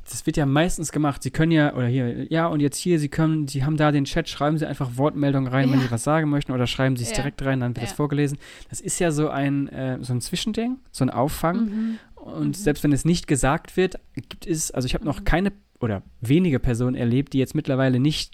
[0.09, 1.23] das wird ja meistens gemacht.
[1.23, 4.05] Sie können ja, oder hier, ja, und jetzt hier, Sie können, Sie haben da den
[4.05, 5.73] Chat, schreiben Sie einfach Wortmeldungen rein, ja.
[5.73, 7.15] wenn Sie was sagen möchten, oder schreiben Sie es ja.
[7.15, 7.83] direkt rein, dann wird ja.
[7.85, 8.37] das vorgelesen.
[8.69, 11.65] Das ist ja so ein, äh, so ein Zwischending, so ein Auffang.
[11.65, 11.99] Mhm.
[12.15, 12.53] Und mhm.
[12.53, 15.25] selbst wenn es nicht gesagt wird, gibt es, also ich habe noch mhm.
[15.25, 18.33] keine oder wenige Personen erlebt, die jetzt mittlerweile nicht,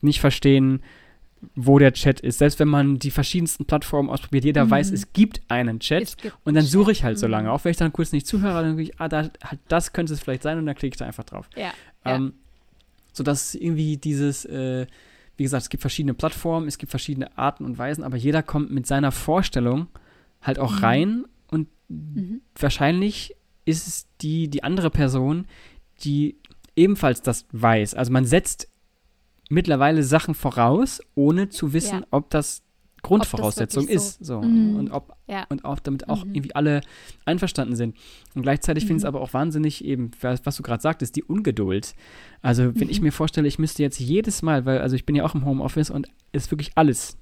[0.00, 0.82] nicht verstehen,
[1.54, 2.38] wo der Chat ist.
[2.38, 4.70] Selbst wenn man die verschiedensten Plattformen ausprobiert, jeder mhm.
[4.70, 7.20] weiß, es gibt einen Chat gibt und dann suche ich halt mhm.
[7.20, 7.52] so lange.
[7.52, 9.30] Auch wenn ich dann kurz nicht zuhöre, dann denke ich, ah, da,
[9.68, 11.48] das könnte es vielleicht sein und dann klicke ich da einfach drauf.
[11.56, 11.72] Ja.
[12.04, 12.32] Ähm, ja.
[13.12, 14.86] Sodass irgendwie dieses, äh,
[15.36, 18.70] wie gesagt, es gibt verschiedene Plattformen, es gibt verschiedene Arten und Weisen, aber jeder kommt
[18.70, 19.88] mit seiner Vorstellung
[20.42, 20.78] halt auch mhm.
[20.78, 22.40] rein und mhm.
[22.58, 25.46] wahrscheinlich ist es die, die andere Person,
[26.02, 26.36] die
[26.78, 27.94] ebenfalls das weiß.
[27.94, 28.68] Also man setzt
[29.50, 32.06] mittlerweile Sachen voraus, ohne zu wissen, ja.
[32.10, 32.62] ob das
[33.02, 34.24] Grundvoraussetzung ob das ist.
[34.24, 34.42] So.
[34.42, 34.76] Mhm.
[34.76, 35.46] Und, ob, ja.
[35.48, 36.34] und auch damit auch mhm.
[36.34, 36.80] irgendwie alle
[37.24, 37.96] einverstanden sind.
[38.34, 38.88] Und gleichzeitig mhm.
[38.88, 41.94] finde ich es aber auch wahnsinnig eben, was, was du gerade sagtest, die Ungeduld.
[42.42, 43.06] Also, wenn ich mhm.
[43.06, 45.90] mir vorstelle, ich müsste jetzt jedes Mal, weil, also ich bin ja auch im Homeoffice
[45.90, 47.16] und es ist wirklich alles.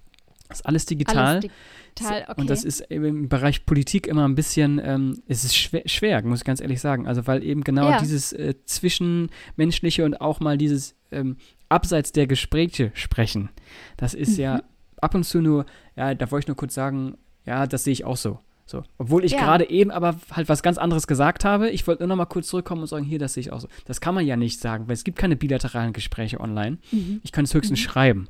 [0.50, 1.16] Ist alles digital.
[1.16, 2.40] Alles digital okay.
[2.40, 6.40] Und das ist im Bereich Politik immer ein bisschen, ähm, es ist schwer, schwer, muss
[6.40, 7.06] ich ganz ehrlich sagen.
[7.06, 7.98] Also, weil eben genau ja.
[7.98, 11.36] dieses äh, Zwischenmenschliche und auch mal dieses ähm,
[11.68, 13.48] abseits der Gespräche sprechen.
[13.96, 14.42] Das ist mhm.
[14.42, 14.62] ja
[15.00, 18.04] ab und zu nur, ja, da wollte ich nur kurz sagen, ja, das sehe ich
[18.04, 18.40] auch so.
[18.68, 18.82] So.
[18.98, 19.38] Obwohl ich ja.
[19.38, 21.70] gerade eben aber halt was ganz anderes gesagt habe.
[21.70, 23.68] Ich wollte nur noch mal kurz zurückkommen und sagen, hier, das sehe ich auch so.
[23.84, 26.78] Das kann man ja nicht sagen, weil es gibt keine bilateralen Gespräche online.
[26.90, 27.20] Mhm.
[27.22, 27.84] Ich kann es höchstens mhm.
[27.84, 28.28] schreiben.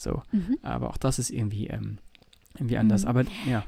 [0.00, 0.22] So.
[0.32, 0.58] Mhm.
[0.62, 1.98] Aber auch das ist irgendwie, ähm,
[2.54, 3.02] irgendwie anders.
[3.02, 3.08] Mhm.
[3.08, 3.64] Aber ja.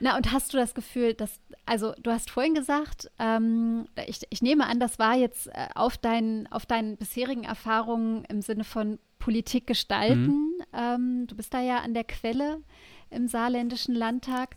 [0.00, 4.42] Na, und hast du das Gefühl, dass, also du hast vorhin gesagt, ähm, ich, ich
[4.42, 8.98] nehme an, das war jetzt äh, auf, dein, auf deinen bisherigen Erfahrungen im Sinne von
[9.18, 10.26] Politik gestalten.
[10.26, 10.64] Mhm.
[10.72, 12.62] Ähm, du bist da ja an der Quelle
[13.10, 14.56] im saarländischen Landtag.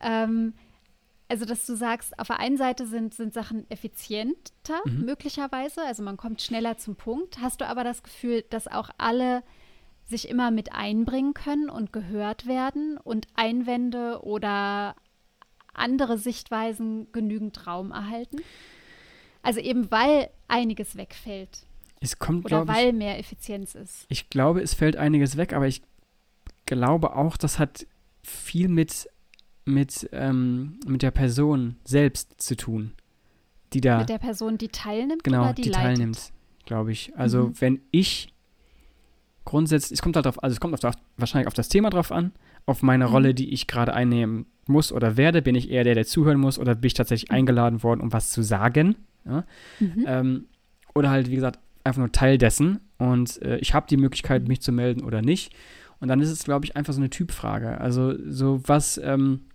[0.00, 0.54] Ähm,
[1.28, 5.04] also, dass du sagst, auf der einen Seite sind, sind Sachen effizienter, mhm.
[5.04, 7.40] möglicherweise, also man kommt schneller zum Punkt.
[7.40, 9.42] Hast du aber das Gefühl, dass auch alle
[10.06, 14.94] sich immer mit einbringen können und gehört werden und Einwände oder
[15.74, 18.38] andere Sichtweisen genügend Raum erhalten?
[19.42, 21.66] Also eben weil einiges wegfällt.
[22.00, 24.06] Es kommt, Oder weil ich, mehr Effizienz ist.
[24.08, 25.82] Ich glaube, es fällt einiges weg, aber ich
[26.66, 27.86] glaube auch, das hat
[28.22, 29.08] viel mit,
[29.64, 32.92] mit, ähm, mit der Person selbst zu tun.
[33.72, 33.98] Die da.
[33.98, 36.32] Mit der Person, die teilnimmt genau, oder die, die teilnimmt,
[36.64, 37.16] glaube ich.
[37.16, 37.60] Also mhm.
[37.60, 38.28] wenn ich
[39.46, 42.32] grundsätzlich, es kommt halt auf, also es kommt auf, wahrscheinlich auf das Thema drauf an,
[42.66, 43.12] auf meine mhm.
[43.12, 45.40] Rolle, die ich gerade einnehmen muss oder werde.
[45.40, 47.36] Bin ich eher der, der zuhören muss oder bin ich tatsächlich mhm.
[47.36, 48.96] eingeladen worden, um was zu sagen?
[49.24, 49.44] Ja?
[49.80, 50.04] Mhm.
[50.06, 50.44] Ähm,
[50.94, 54.48] oder halt, wie gesagt, einfach nur Teil dessen und äh, ich habe die Möglichkeit, mhm.
[54.48, 55.54] mich zu melden oder nicht.
[55.98, 57.80] Und dann ist es, glaube ich, einfach so eine Typfrage.
[57.80, 59.46] Also so was, ähm,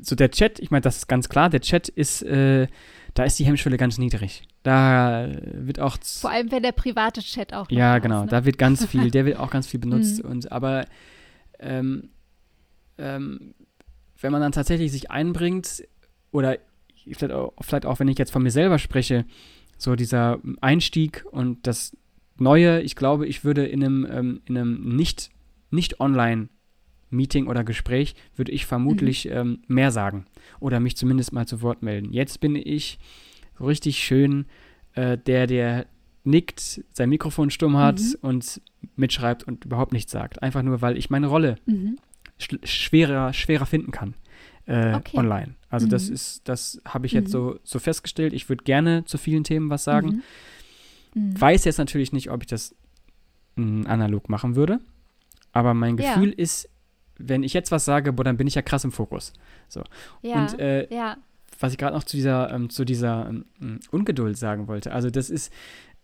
[0.00, 2.68] so der Chat, ich meine, das ist ganz klar, der Chat ist, äh,
[3.14, 4.42] da ist die Hemmschwelle ganz niedrig.
[4.66, 5.96] Da wird auch.
[6.02, 7.70] Vor allem, wenn der private Chat auch.
[7.70, 8.22] Ja, genau.
[8.22, 8.26] ne?
[8.26, 10.24] Da wird ganz viel, der wird auch ganz viel benutzt.
[10.24, 10.30] Mhm.
[10.30, 10.86] Und aber
[11.60, 12.08] ähm,
[12.98, 13.54] ähm,
[14.20, 15.86] wenn man dann tatsächlich sich einbringt,
[16.32, 16.58] oder
[17.12, 19.24] vielleicht auch, vielleicht auch, wenn ich jetzt von mir selber spreche,
[19.78, 21.96] so dieser Einstieg und das
[22.38, 25.30] Neue, ich glaube, ich würde in einem, ähm, in einem nicht,
[25.70, 26.48] nicht online
[27.08, 29.32] Meeting oder Gespräch würde ich vermutlich mhm.
[29.32, 30.26] ähm, mehr sagen
[30.58, 32.12] oder mich zumindest mal zu Wort melden.
[32.12, 32.98] Jetzt bin ich
[33.58, 34.46] so richtig schön
[34.94, 35.86] äh, der, der
[36.24, 38.16] nickt, sein Mikrofon stumm hat mhm.
[38.22, 38.60] und
[38.96, 40.42] mitschreibt und überhaupt nichts sagt.
[40.42, 41.98] Einfach nur, weil ich meine Rolle mhm.
[42.64, 44.14] schwerer, schwerer finden kann
[44.66, 45.16] äh, okay.
[45.16, 45.54] online.
[45.70, 46.14] Also das mhm.
[46.14, 47.58] ist, das habe ich jetzt so, mhm.
[47.62, 48.32] so festgestellt.
[48.32, 50.22] Ich würde gerne zu vielen Themen was sagen.
[51.14, 51.40] Mhm.
[51.40, 52.74] Weiß jetzt natürlich nicht, ob ich das
[53.56, 54.80] mh, analog machen würde.
[55.52, 56.34] Aber mein Gefühl ja.
[56.36, 56.68] ist,
[57.18, 59.32] wenn ich jetzt was sage, boah, dann bin ich ja krass im Fokus.
[59.68, 59.82] So.
[60.20, 61.16] Ja, und äh, ja.
[61.60, 65.30] Was ich gerade noch zu dieser, ähm, zu dieser ähm, Ungeduld sagen wollte, also das
[65.30, 65.52] ist,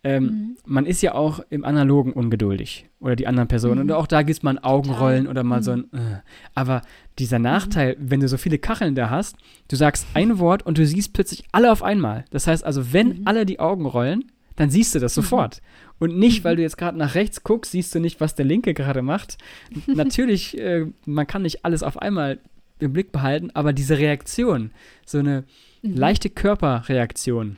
[0.04, 0.56] ähm, mhm.
[0.66, 3.76] man ist ja auch im Analogen ungeduldig oder die anderen Personen.
[3.76, 3.80] Mhm.
[3.82, 5.30] Und auch da gibt es mal ein Augenrollen Total.
[5.30, 5.62] oder mal mhm.
[5.62, 5.92] so ein.
[5.92, 6.20] Äh.
[6.54, 6.82] Aber
[7.18, 7.44] dieser mhm.
[7.44, 9.36] Nachteil, wenn du so viele Kacheln da hast,
[9.68, 12.24] du sagst ein Wort und du siehst plötzlich alle auf einmal.
[12.30, 13.22] Das heißt also, wenn mhm.
[13.26, 14.24] alle die Augen rollen,
[14.56, 15.22] dann siehst du das mhm.
[15.22, 15.62] sofort.
[16.00, 18.74] Und nicht, weil du jetzt gerade nach rechts guckst, siehst du nicht, was der Linke
[18.74, 19.38] gerade macht.
[19.86, 22.40] Natürlich, äh, man kann nicht alles auf einmal
[22.82, 24.70] im Blick behalten, aber diese Reaktion,
[25.06, 25.44] so eine
[25.82, 27.56] leichte Körperreaktion,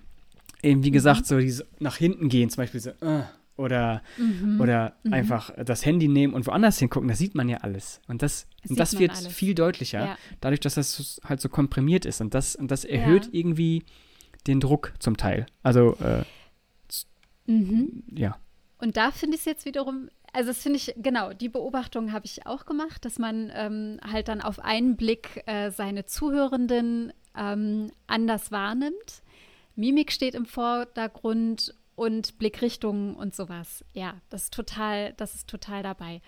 [0.63, 1.25] eben wie gesagt, mhm.
[1.25, 3.23] so diese nach hinten gehen, zum Beispiel so, uh,
[3.57, 4.61] oder, mhm.
[4.61, 5.13] oder mhm.
[5.13, 8.01] einfach das Handy nehmen und woanders hingucken, das sieht man ja alles.
[8.09, 9.29] Und das, und das wird alles.
[9.29, 10.19] viel deutlicher, ja.
[10.41, 12.21] dadurch, dass das halt so komprimiert ist.
[12.21, 13.31] Und das, und das erhöht ja.
[13.33, 13.85] irgendwie
[14.47, 15.47] den Druck zum Teil.
[15.63, 16.25] Also, äh,
[17.51, 18.03] mhm.
[18.13, 18.37] ja.
[18.79, 22.27] Und da finde ich es jetzt wiederum also das finde ich, genau, die Beobachtung habe
[22.27, 27.92] ich auch gemacht, dass man ähm, halt dann auf einen Blick äh, seine Zuhörenden ähm,
[28.09, 29.23] anders wahrnimmt.
[29.77, 33.85] Mimik steht im Vordergrund und Blickrichtungen und sowas.
[33.92, 36.20] Ja, das ist total, das ist total dabei.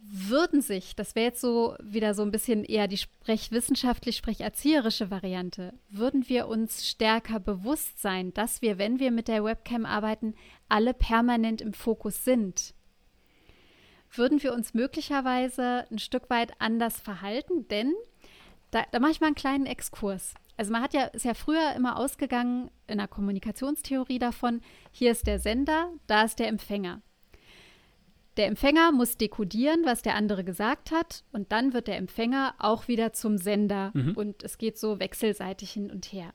[0.00, 5.72] Würden sich, das wäre jetzt so wieder so ein bisschen eher die sprechwissenschaftlich, sprecherzieherische Variante,
[5.88, 10.34] würden wir uns stärker bewusst sein, dass wir, wenn wir mit der Webcam arbeiten,
[10.68, 12.74] alle permanent im Fokus sind?
[14.10, 17.68] Würden wir uns möglicherweise ein Stück weit anders verhalten?
[17.68, 17.94] Denn
[18.70, 20.34] da, da mache ich mal einen kleinen Exkurs.
[20.56, 25.26] Also man hat ja, ist ja früher immer ausgegangen in der Kommunikationstheorie davon, hier ist
[25.26, 27.00] der Sender, da ist der Empfänger.
[28.36, 32.88] Der Empfänger muss dekodieren, was der andere gesagt hat, und dann wird der Empfänger auch
[32.88, 34.12] wieder zum Sender mhm.
[34.16, 36.34] und es geht so wechselseitig hin und her.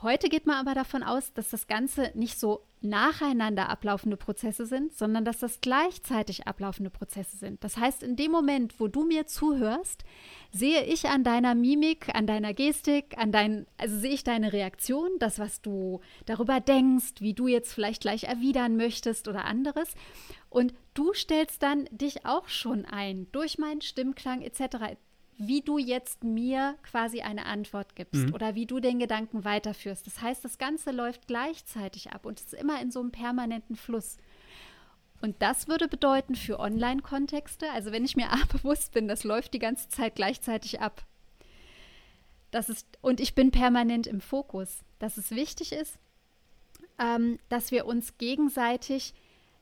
[0.00, 4.96] Heute geht man aber davon aus, dass das Ganze nicht so nacheinander ablaufende Prozesse sind,
[4.96, 7.64] sondern dass das gleichzeitig ablaufende Prozesse sind.
[7.64, 10.04] Das heißt, in dem Moment, wo du mir zuhörst,
[10.52, 15.10] sehe ich an deiner Mimik, an deiner Gestik, an dein, also sehe ich deine Reaktion,
[15.18, 19.94] das, was du darüber denkst, wie du jetzt vielleicht gleich erwidern möchtest oder anderes.
[20.48, 24.96] Und du stellst dann dich auch schon ein durch meinen Stimmklang etc
[25.38, 28.34] wie du jetzt mir quasi eine Antwort gibst mhm.
[28.34, 30.06] oder wie du den Gedanken weiterführst.
[30.06, 34.16] Das heißt, das Ganze läuft gleichzeitig ab und ist immer in so einem permanenten Fluss.
[35.20, 39.54] Und das würde bedeuten für Online-Kontexte, also wenn ich mir A bewusst bin, das läuft
[39.54, 41.06] die ganze Zeit gleichzeitig ab.
[42.50, 44.80] Das ist, und ich bin permanent im Fokus.
[44.98, 45.98] Dass es wichtig ist,
[46.98, 49.14] ähm, dass wir uns gegenseitig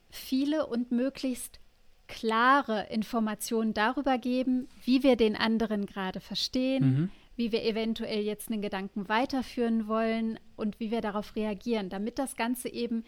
[0.09, 1.61] viele und möglichst
[2.09, 7.11] klare Informationen darüber geben, wie wir den anderen gerade verstehen, mhm.
[7.37, 12.37] wie wir eventuell jetzt einen Gedanken weiterführen wollen und wie wir darauf reagieren, damit das
[12.37, 13.05] Ganze eben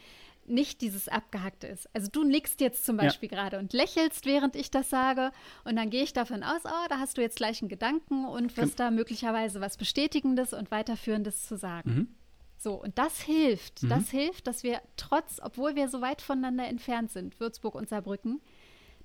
[0.46, 1.88] nicht dieses Abgehackte ist.
[1.94, 3.36] Also du nickst jetzt zum Beispiel ja.
[3.36, 5.30] gerade und lächelst, während ich das sage
[5.64, 8.56] und dann gehe ich davon aus, oh, da hast du jetzt gleich einen Gedanken und
[8.56, 11.90] wirst da möglicherweise was Bestätigendes und Weiterführendes zu sagen.
[11.90, 12.08] Mhm.
[12.56, 13.82] So, und das hilft.
[13.82, 13.88] Mhm.
[13.88, 18.40] Das hilft, dass wir trotz, obwohl wir so weit voneinander entfernt sind, Würzburg und Saarbrücken,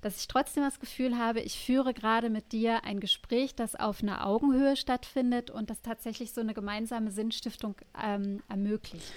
[0.04, 4.02] dass ich trotzdem das Gefühl habe, ich führe gerade mit dir ein Gespräch, das auf
[4.02, 9.12] einer Augenhöhe stattfindet und das tatsächlich so eine gemeinsame Sinnstiftung ähm, ermöglicht.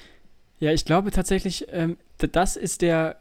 [0.60, 3.20] Ja, ich glaube tatsächlich, ähm, das ist der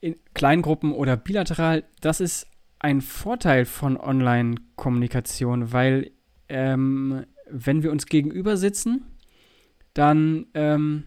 [0.00, 2.48] in Kleingruppen oder bilateral, das ist
[2.80, 6.10] ein Vorteil von Online-Kommunikation, weil
[6.48, 9.06] ähm, wenn wir uns gegenüber sitzen,
[9.94, 11.04] dann ähm,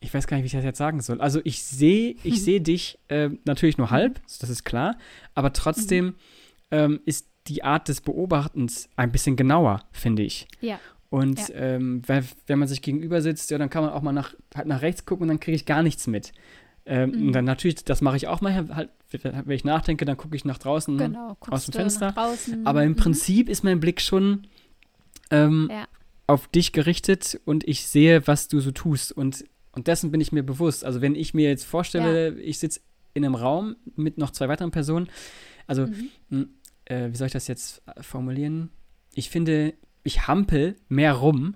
[0.00, 1.20] ich weiß gar nicht, wie ich das jetzt sagen soll.
[1.20, 4.96] Also ich sehe, ich sehe dich äh, natürlich nur halb, das ist klar,
[5.34, 6.14] aber trotzdem mhm.
[6.70, 10.46] ähm, ist die Art des Beobachtens ein bisschen genauer, finde ich.
[10.60, 10.78] Ja.
[11.10, 11.54] Und ja.
[11.54, 14.66] Ähm, wenn, wenn, man sich gegenüber sitzt, ja, dann kann man auch mal nach, halt
[14.66, 16.32] nach rechts gucken und dann kriege ich gar nichts mit.
[16.84, 17.26] Ähm, mhm.
[17.28, 20.44] Und dann natürlich, das mache ich auch mal, halt, wenn ich nachdenke, dann gucke ich
[20.44, 22.14] nach draußen ne, genau, aus dem Fenster.
[22.64, 22.96] Aber im mhm.
[22.96, 24.46] Prinzip ist mein Blick schon
[25.30, 25.86] ähm, ja.
[26.26, 29.12] auf dich gerichtet und ich sehe, was du so tust.
[29.12, 30.84] Und und dessen bin ich mir bewusst.
[30.84, 32.36] Also wenn ich mir jetzt vorstelle, ja.
[32.38, 32.80] ich sitze
[33.14, 35.08] in einem Raum mit noch zwei weiteren Personen,
[35.66, 36.08] also mhm.
[36.30, 36.48] Hm,
[36.86, 38.70] äh, wie soll ich das jetzt äh, formulieren?
[39.14, 41.54] Ich finde, ich hampel mehr rum,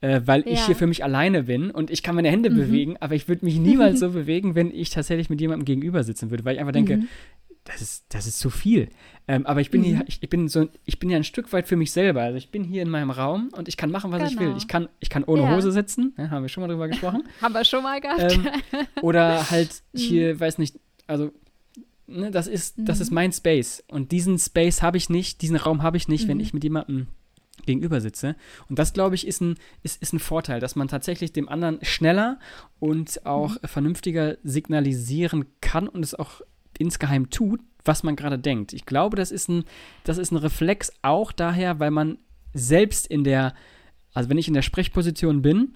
[0.00, 0.52] äh, weil ja.
[0.52, 2.56] ich hier für mich alleine bin und ich kann meine Hände mhm.
[2.56, 6.30] bewegen, aber ich würde mich niemals so bewegen, wenn ich tatsächlich mit jemandem gegenüber sitzen
[6.30, 7.08] würde, weil ich einfach denke, mhm.
[7.64, 8.90] Das ist, das ist zu viel.
[9.26, 9.84] Ähm, aber ich bin Mhm.
[9.84, 12.20] hier, ich, ich bin so, ich bin ja ein Stück weit für mich selber.
[12.22, 14.46] Also ich bin hier in meinem Raum und ich kann machen, was ich will.
[14.48, 14.56] Genau.
[14.58, 15.54] Ich kann, ich kann ohne Ja.
[15.56, 17.22] Hose sitzen, ja, haben wir schon mal drüber gesprochen.
[17.40, 18.20] Haben wir schon mal gehabt.
[18.32, 18.46] ähm,
[19.02, 19.98] oder halt Mhm.
[19.98, 21.32] hier, weiß nicht, also
[22.06, 23.02] ne, das ist, das Mhm.
[23.02, 23.82] ist mein Space.
[23.88, 26.42] Und diesen Space habe ich nicht, diesen Raum habe ich nicht, wenn Mhm.
[26.42, 27.06] ich mit jemandem
[27.64, 28.36] gegenüber sitze.
[28.68, 31.78] Und das, glaube ich, ist ein, ist, ist ein Vorteil, dass man tatsächlich dem anderen
[31.82, 32.38] schneller
[32.78, 33.68] und auch Mhm.
[33.68, 36.42] vernünftiger signalisieren kann und es auch
[36.78, 38.72] insgeheim tut, was man gerade denkt.
[38.72, 39.64] Ich glaube, das ist ein,
[40.04, 42.18] das ist ein Reflex auch daher, weil man
[42.54, 43.54] selbst in der,
[44.14, 45.74] also wenn ich in der Sprechposition bin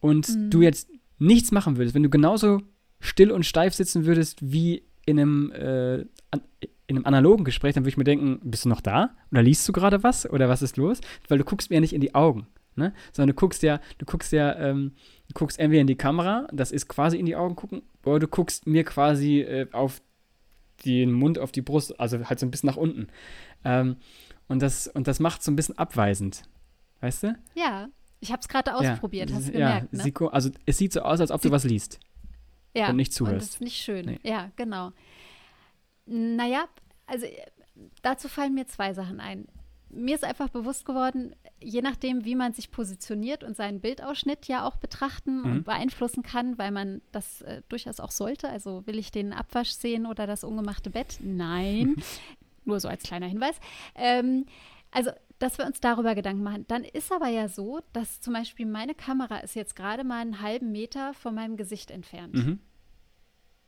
[0.00, 0.50] und Mhm.
[0.50, 2.60] du jetzt nichts machen würdest, wenn du genauso
[3.00, 6.40] still und steif sitzen würdest wie in einem, äh, an,
[6.86, 9.10] in einem analogen Gespräch, dann würde ich mir denken, bist du noch da?
[9.30, 10.28] Oder liest du gerade was?
[10.28, 11.00] Oder was ist los?
[11.28, 12.92] Weil du guckst mir ja nicht in die Augen, ne?
[13.12, 14.92] Sondern du guckst ja, du guckst ja, ähm,
[15.28, 18.28] du guckst entweder in die Kamera, das ist quasi in die Augen gucken, oder du
[18.28, 20.00] guckst mir quasi äh, auf
[20.84, 23.08] den Mund, auf die Brust, also halt so ein bisschen nach unten.
[23.64, 23.96] Ähm,
[24.48, 26.42] und das, und das macht so ein bisschen abweisend.
[27.00, 27.34] Weißt du?
[27.54, 27.88] ja,
[28.20, 30.02] ich habe es gerade ausprobiert, hast du ja, gemerkt, ne?
[30.02, 32.00] Siko, also es sieht so aus, als ob du Sie- was liest.
[32.74, 32.88] ja.
[32.88, 33.46] und nicht Und zuhörst.
[33.48, 34.06] das ist nicht schön.
[34.06, 34.18] Nee.
[34.22, 34.92] Ja, genau.
[36.06, 36.64] Naja,
[37.06, 37.32] also äh,
[38.02, 39.46] dazu fallen mir zwei Sachen ein.
[39.90, 44.66] Mir ist einfach bewusst geworden, je nachdem, wie man sich positioniert und seinen Bildausschnitt ja
[44.66, 45.44] auch betrachten Mhm.
[45.52, 48.48] und beeinflussen kann, weil man das äh, durchaus auch sollte.
[48.48, 51.18] Also will ich den Abwasch sehen oder das ungemachte Bett?
[51.20, 51.96] Nein.
[52.64, 53.56] Nur so als kleiner Hinweis.
[53.94, 54.46] Ähm,
[54.90, 56.64] also, dass wir uns darüber Gedanken machen.
[56.68, 60.40] Dann ist aber ja so, dass zum Beispiel meine Kamera ist jetzt gerade mal einen
[60.40, 62.34] halben Meter von meinem Gesicht entfernt.
[62.34, 62.60] Mhm.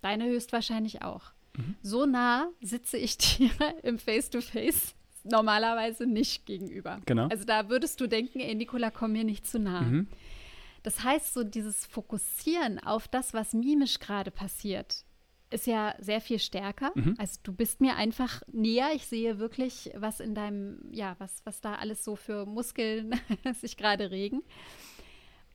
[0.00, 1.32] Deine höchstwahrscheinlich auch.
[1.56, 1.74] Mhm.
[1.82, 3.50] So nah sitze ich dir
[3.82, 4.94] im Face-to-Face
[5.30, 7.00] normalerweise nicht gegenüber.
[7.06, 7.28] Genau.
[7.28, 9.82] Also da würdest du denken, ey Nicola, komm mir nicht zu nah.
[9.82, 10.08] Mhm.
[10.82, 15.04] Das heißt, so dieses Fokussieren auf das, was mimisch gerade passiert,
[15.50, 16.92] ist ja sehr viel stärker.
[16.94, 17.14] Mhm.
[17.18, 18.90] Also du bist mir einfach näher.
[18.94, 23.20] Ich sehe wirklich, was in deinem, ja, was, was da alles so für Muskeln
[23.60, 24.42] sich gerade regen.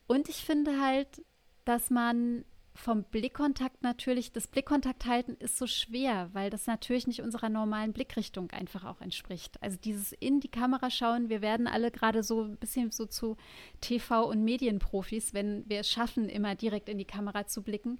[0.07, 1.23] Und ich finde halt,
[1.65, 7.21] dass man vom Blickkontakt natürlich, das Blickkontakt halten ist so schwer, weil das natürlich nicht
[7.21, 9.61] unserer normalen Blickrichtung einfach auch entspricht.
[9.61, 13.35] Also dieses in die Kamera schauen, wir werden alle gerade so ein bisschen so zu
[13.81, 17.99] TV- und Medienprofis, wenn wir es schaffen, immer direkt in die Kamera zu blicken.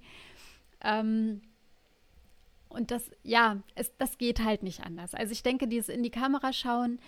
[0.80, 1.42] Ähm,
[2.70, 5.14] und das, ja, es, das geht halt nicht anders.
[5.14, 6.98] Also ich denke, dieses in die Kamera schauen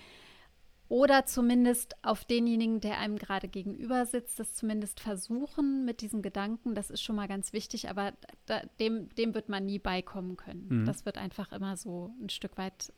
[0.89, 6.75] oder zumindest auf denjenigen, der einem gerade gegenüber sitzt, das zumindest versuchen mit diesem Gedanken,
[6.75, 8.13] das ist schon mal ganz wichtig, aber
[8.47, 10.67] da, dem, dem wird man nie beikommen können.
[10.69, 10.85] Mhm.
[10.85, 12.93] Das wird einfach immer so ein Stück weit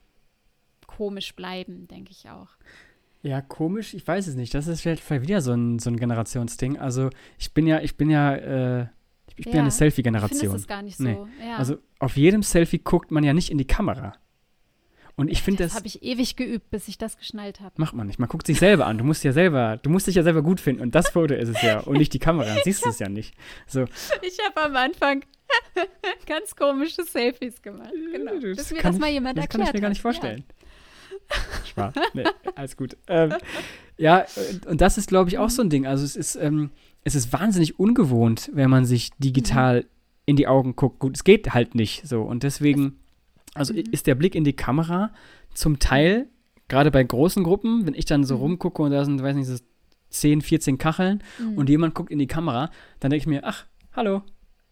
[0.86, 2.50] komisch bleiben, denke ich auch.
[3.22, 4.54] Ja, komisch, ich weiß es nicht.
[4.54, 6.78] Das ist vielleicht wieder so ein, so ein Generationsding.
[6.78, 8.86] Also ich bin ja, ich bin ja, äh,
[9.28, 10.54] ich bin ja, Ja, eine Du findest Selfie-Generation.
[10.54, 11.04] es gar nicht so.
[11.04, 11.18] Nee.
[11.44, 11.56] Ja.
[11.56, 14.12] Also auf jedem Selfie guckt man ja nicht in die Kamera.
[15.18, 17.72] Und ich finde das das, habe ich ewig geübt, bis ich das geschnallt habe.
[17.78, 18.18] macht man nicht.
[18.18, 18.98] Man guckt sich selber an.
[18.98, 20.82] Du musst ja selber, du musst dich ja selber gut finden.
[20.82, 21.80] Und das Foto ist es ja.
[21.86, 22.46] Und nicht die Kamera.
[22.54, 23.34] Dann siehst du es ja nicht.
[23.66, 23.84] So,
[24.20, 25.24] Ich habe am Anfang
[26.26, 27.92] ganz komische Selfies gemacht.
[28.12, 28.32] Genau.
[28.40, 30.02] Das Bis mir kann das mal ich- jemand das erklärt kann ich mir gar nicht
[30.02, 30.44] vorstellen.
[31.66, 31.94] Spaß.
[32.14, 32.24] Nee,
[32.54, 32.96] alles gut.
[33.08, 33.34] Ähm,
[33.96, 35.86] ja, und- und das ist, glaube ich, auch so ein Ding.
[35.86, 36.70] Also es ist, ähm,
[37.04, 39.86] es ist wahnsinnig ungewohnt, wenn man sich digital Mhm.
[40.26, 40.98] in die Augen guckt.
[40.98, 42.22] Gut, es geht halt nicht so.
[42.22, 42.98] Und deswegen,
[43.56, 43.84] also Mhm.
[43.90, 45.12] ist der Blick in die Kamera
[45.54, 46.26] zum Teil,
[46.68, 48.40] gerade bei großen Gruppen, wenn ich dann so Mhm.
[48.42, 49.56] rumgucke und da sind, weiß nicht, so
[50.10, 51.22] 10, 14 Kacheln.
[51.38, 51.58] Mhm.
[51.58, 54.22] und jemand guckt in die Kamera, dann denke ich mir, ach, hallo.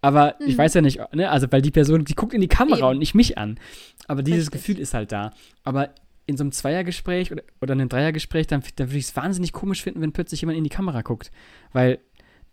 [0.01, 0.59] Aber ich Mhm.
[0.59, 1.31] weiß ja nicht, ne?
[1.31, 2.88] Also, weil die Person, die guckt in die Kamera Eben.
[2.88, 3.59] und nicht mich an.
[4.07, 4.61] Aber dieses Richtig.
[4.61, 5.33] Gefühl ist halt da.
[5.64, 5.90] Aber
[6.27, 9.83] in so einem Zweiergespräch oder, oder einem Dreiergespräch, dann, dann würde ich es wahnsinnig komisch
[9.83, 11.31] finden, wenn plötzlich jemand in die Kamera guckt.
[11.73, 12.01] Weil,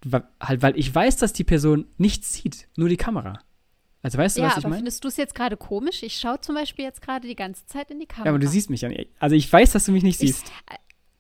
[0.06, 3.40] wa- halt, weil ich weiß, dass die Person nichts sieht, nur die Kamera.
[4.04, 4.78] Also weißt du, ja, was ich meine?
[4.78, 6.02] findest du es jetzt gerade komisch?
[6.04, 8.26] Ich schaue zum Beispiel jetzt gerade die ganze Zeit in die Kamera.
[8.26, 9.10] Ja, aber du siehst mich ja nicht.
[9.20, 10.52] Also ich weiß, dass du mich nicht Ich- siehst.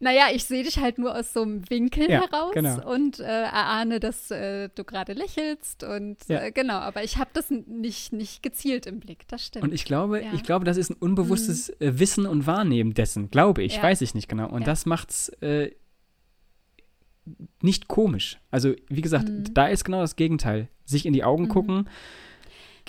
[0.03, 2.91] Naja, ich sehe dich halt nur aus so einem Winkel Ja, heraus genau.
[2.91, 6.41] und äh, erahne, dass äh, du gerade lächelst und Ja.
[6.41, 9.63] äh, genau, aber ich habe das nicht, nicht gezielt im Blick, das stimmt.
[9.63, 10.33] Und ich glaube, Ja.
[10.33, 13.83] ich glaube, das ist ein unbewusstes äh, Wissen und Wahrnehmen dessen, glaube ich, Ja.
[13.83, 14.49] weiß ich nicht genau.
[14.49, 14.65] Und Ja.
[14.65, 15.69] das macht's äh,
[17.61, 18.39] nicht komisch.
[18.49, 19.53] Also, wie gesagt, Mhm.
[19.53, 20.67] da ist genau das Gegenteil.
[20.85, 21.49] Sich in die Augen Mhm.
[21.49, 21.89] gucken,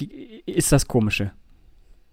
[0.01, 1.33] ist das Komische.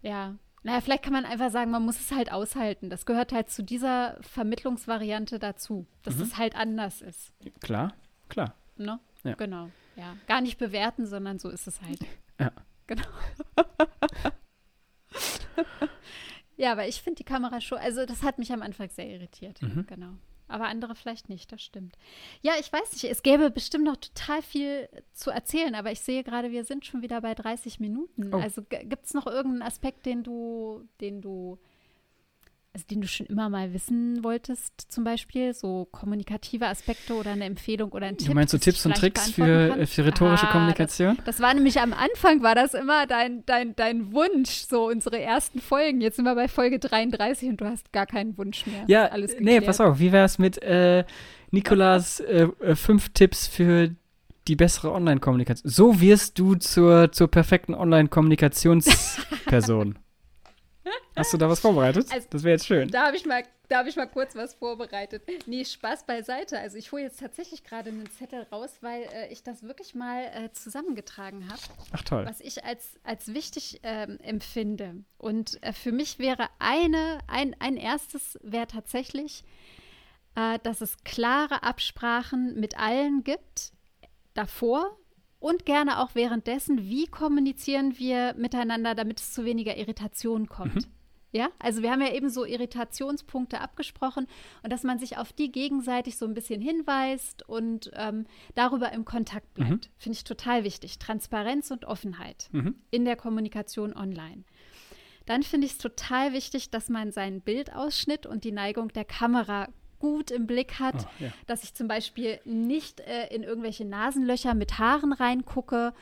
[0.02, 2.90] ja, naja, vielleicht kann man einfach sagen, man muss es halt aushalten.
[2.90, 6.22] Das gehört halt zu dieser Vermittlungsvariante dazu, dass Mhm.
[6.24, 7.32] es halt anders ist.
[7.62, 7.94] Klar,
[8.28, 8.56] klar.
[8.76, 9.00] Ne?
[9.24, 9.36] Ja.
[9.36, 10.18] Genau, ja.
[10.28, 12.02] Gar nicht bewerten, sondern so ist es halt.
[12.40, 12.52] Ja.
[12.88, 13.04] Genau.
[16.58, 19.62] ja, aber ich finde die Kamera schon, also das hat mich am Anfang sehr irritiert.
[19.62, 19.86] Mhm.
[19.88, 20.12] Genau.
[20.50, 21.98] Aber andere vielleicht nicht, das stimmt.
[22.42, 26.24] Ja, ich weiß nicht, es gäbe bestimmt noch total viel zu erzählen, aber ich sehe
[26.24, 28.34] gerade, wir sind schon wieder bei 30 Minuten.
[28.34, 28.38] Oh.
[28.38, 31.58] Also gibt es noch irgendeinen Aspekt, den du, den du
[32.80, 37.44] also den du schon immer mal wissen wolltest, zum Beispiel, so kommunikative Aspekte oder eine
[37.46, 38.28] Empfehlung oder ein Tipp?
[38.28, 41.18] Du meinst so Tipps und Tricks für, äh, für rhetorische Ah, Kommunikation?
[41.18, 45.20] Das, das war nämlich am Anfang, war das immer dein, dein, dein Wunsch, so unsere
[45.20, 46.00] ersten Folgen.
[46.02, 48.86] Jetzt sind wir bei Folge 33 und du hast gar keinen Wunsch mehr.
[48.88, 49.66] Ja, alles nee, geklärt.
[49.66, 51.04] pass auf, wie wär's mit äh,
[51.52, 53.94] Nikolas äh, äh, fünf Tipps für
[54.48, 55.70] die bessere Online-Kommunikation?
[55.70, 60.00] So wirst du zur, zur perfekten Online-Kommunikationsperson.
[61.16, 62.08] Hast du da was vorbereitet?
[62.12, 62.90] Also, das wäre jetzt schön.
[62.90, 65.24] Da habe ich, mal- da hab ich mal kurz was vorbereitet.
[65.46, 66.60] Nee, Spaß beiseite.
[66.60, 70.24] Also ich hole jetzt tatsächlich gerade einen Zettel raus, weil äh, ich das wirklich mal
[70.34, 71.60] äh, zusammengetragen habe.
[71.92, 72.26] Ach toll.
[72.26, 75.04] was ich als, als wichtig ähm, empfinde.
[75.18, 79.44] Und äh, für mich wäre eine, ein, ein erstes wäre tatsächlich,
[80.36, 83.72] äh, dass es klare Absprachen mit allen gibt,
[84.34, 84.96] davor
[85.40, 86.84] und gerne auch währenddessen.
[86.84, 90.88] Wie kommunizieren wir miteinander, damit es zu weniger Irritation kommt?
[91.32, 94.26] Ja, also wir haben ja eben so Irritationspunkte abgesprochen
[94.64, 98.26] und dass man sich auf die gegenseitig so ein bisschen hinweist und ähm,
[98.56, 99.92] darüber im Kontakt bleibt.
[99.98, 100.98] Finde ich total wichtig.
[100.98, 102.76] Transparenz und Offenheit Mhm.
[102.90, 104.44] in der Kommunikation online.
[105.28, 109.68] Dann finde ich es total wichtig, dass man seinen Bildausschnitt und die Neigung der Kamera
[110.00, 111.32] gut im Blick hat, Oh, ja.
[111.48, 115.94] dass ich zum Beispiel nicht äh, in irgendwelche Nasenlöcher mit Haaren reingucke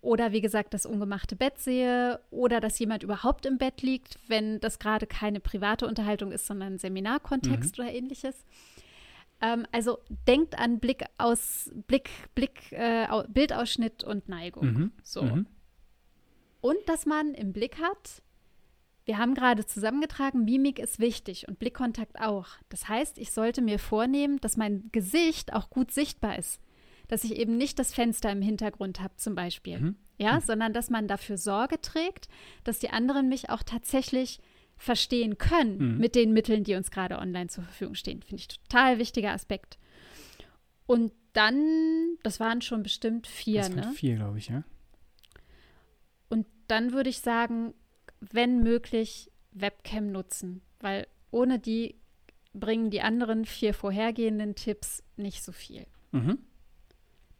[0.00, 4.58] oder wie gesagt das ungemachte Bett sehe oder dass jemand überhaupt im Bett liegt, wenn
[4.60, 8.44] das gerade keine private Unterhaltung ist, sondern ein Seminarkontext oder ähnliches.
[9.40, 14.64] Ähm, also denkt an Blick aus Blick, Blick, äh, Au- Bildausschnitt und Neigung.
[14.66, 14.92] Mhm.
[15.04, 15.22] So.
[15.22, 15.46] Mhm.
[16.60, 18.22] Und dass man im Blick hat,
[19.04, 22.48] wir haben gerade zusammengetragen, Mimik ist wichtig und Blickkontakt auch.
[22.68, 26.60] Das heißt, ich sollte mir vornehmen, dass mein Gesicht auch gut sichtbar ist.
[27.08, 29.78] Dass ich eben nicht das Fenster im Hintergrund habe, zum Beispiel.
[29.78, 29.96] Mhm.
[30.18, 32.28] Ja, sondern dass man dafür Sorge trägt,
[32.64, 34.38] dass die anderen mich auch tatsächlich
[34.76, 35.98] verstehen können Mhm.
[35.98, 38.22] mit den Mitteln, die uns gerade online zur Verfügung stehen.
[38.22, 39.78] Finde ich total wichtiger Aspekt.
[40.86, 43.92] Und dann, das waren schon bestimmt vier, das ne?
[43.94, 44.64] vier, glaube ich, ja.
[46.28, 47.74] Und dann würde ich sagen,
[48.30, 51.96] wenn möglich, Webcam nutzen, weil ohne die
[52.54, 55.86] bringen die anderen vier vorhergehenden Tipps nicht so viel.
[56.12, 56.38] Mhm.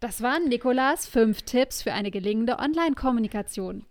[0.01, 3.85] Das waren Nikolas fünf Tipps für eine gelingende Online-Kommunikation.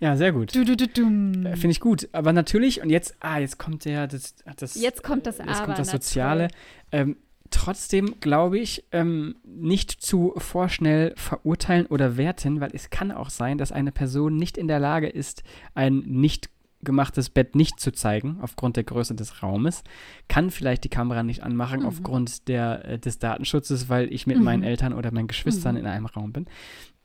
[0.00, 0.54] Ja, sehr gut.
[0.54, 2.08] Äh, Finde ich gut.
[2.12, 5.64] Aber natürlich, und jetzt, ah, jetzt kommt der, das, das Jetzt kommt das Jetzt Aber,
[5.64, 6.48] kommt das Soziale.
[6.92, 7.16] Ähm,
[7.50, 13.58] trotzdem glaube ich, ähm, nicht zu vorschnell verurteilen oder werten, weil es kann auch sein,
[13.58, 15.42] dass eine Person nicht in der Lage ist,
[15.74, 16.50] ein nicht
[16.82, 19.82] gemachtes Bett nicht zu zeigen, aufgrund der Größe des Raumes,
[20.28, 21.86] kann vielleicht die Kamera nicht anmachen Mhm.
[21.86, 24.44] aufgrund der, äh, des Datenschutzes, weil ich mit Mhm.
[24.44, 25.80] meinen Eltern oder meinen Geschwistern Mhm.
[25.80, 26.46] in einem Raum bin.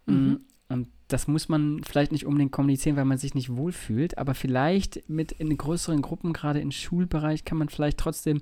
[0.06, 0.16] Mhm.
[0.34, 0.38] Mm,
[0.74, 5.10] Und das muss man vielleicht nicht unbedingt kommunizieren, weil man sich nicht wohlfühlt, aber vielleicht
[5.10, 8.40] mit in größeren Gruppen, gerade im Schulbereich, kann man vielleicht trotzdem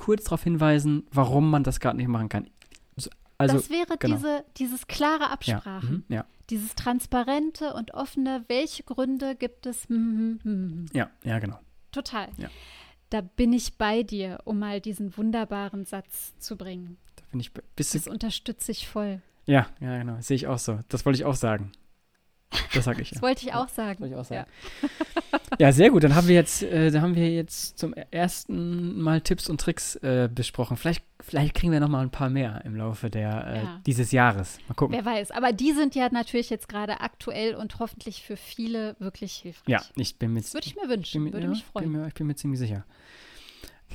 [0.00, 2.48] kurz darauf hinweisen, warum man das gerade nicht machen kann.
[2.96, 4.16] So, Also, das wäre genau.
[4.16, 9.86] diese, dieses klare ja, Absprachen, mhm, ja, dieses transparente und offene, welche Gründe gibt es?
[9.90, 11.58] Hm, hm, hm, ja, ja, genau.
[11.92, 12.28] Total.
[12.38, 12.48] Ja.
[13.10, 16.96] Da bin ich bei dir, um mal diesen wunderbaren Satz zu bringen.
[17.16, 19.20] Da bin ich, bist Das unterstütze ich voll.
[19.44, 20.78] ja, ja, genau, das sehe ich auch so.
[20.88, 21.72] Das wollte ich auch sagen.
[22.74, 23.22] Das sage ich Das ja.
[23.22, 24.00] wollte ich auch sagen.
[24.00, 24.48] Wollte ich auch sagen.
[25.58, 26.02] Ja, sehr gut.
[26.04, 29.96] Dann haben wir jetzt, äh, da haben wir jetzt zum ersten Mal Tipps und Tricks
[29.96, 30.76] äh, besprochen.
[30.76, 33.80] Vielleicht, vielleicht kriegen wir noch mal ein paar mehr im Laufe der, äh, Ja.
[33.86, 34.58] dieses Jahres.
[34.68, 34.96] Mal gucken.
[34.96, 35.30] Wer weiß.
[35.30, 39.68] Aber die sind ja natürlich jetzt gerade aktuell und hoffentlich für viele wirklich hilfreich.
[39.68, 41.22] Ja, ich bin mir Das würde ich mir wünschen.
[41.24, 41.92] mir, Würde ja, mich freuen.
[41.92, 42.84] Bin mir, ich bin mir ziemlich sicher.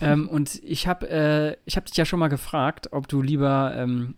[0.02, 3.74] ähm, und ich habe äh, ich hab dich ja schon mal gefragt, ob du lieber
[3.76, 4.16] ähm,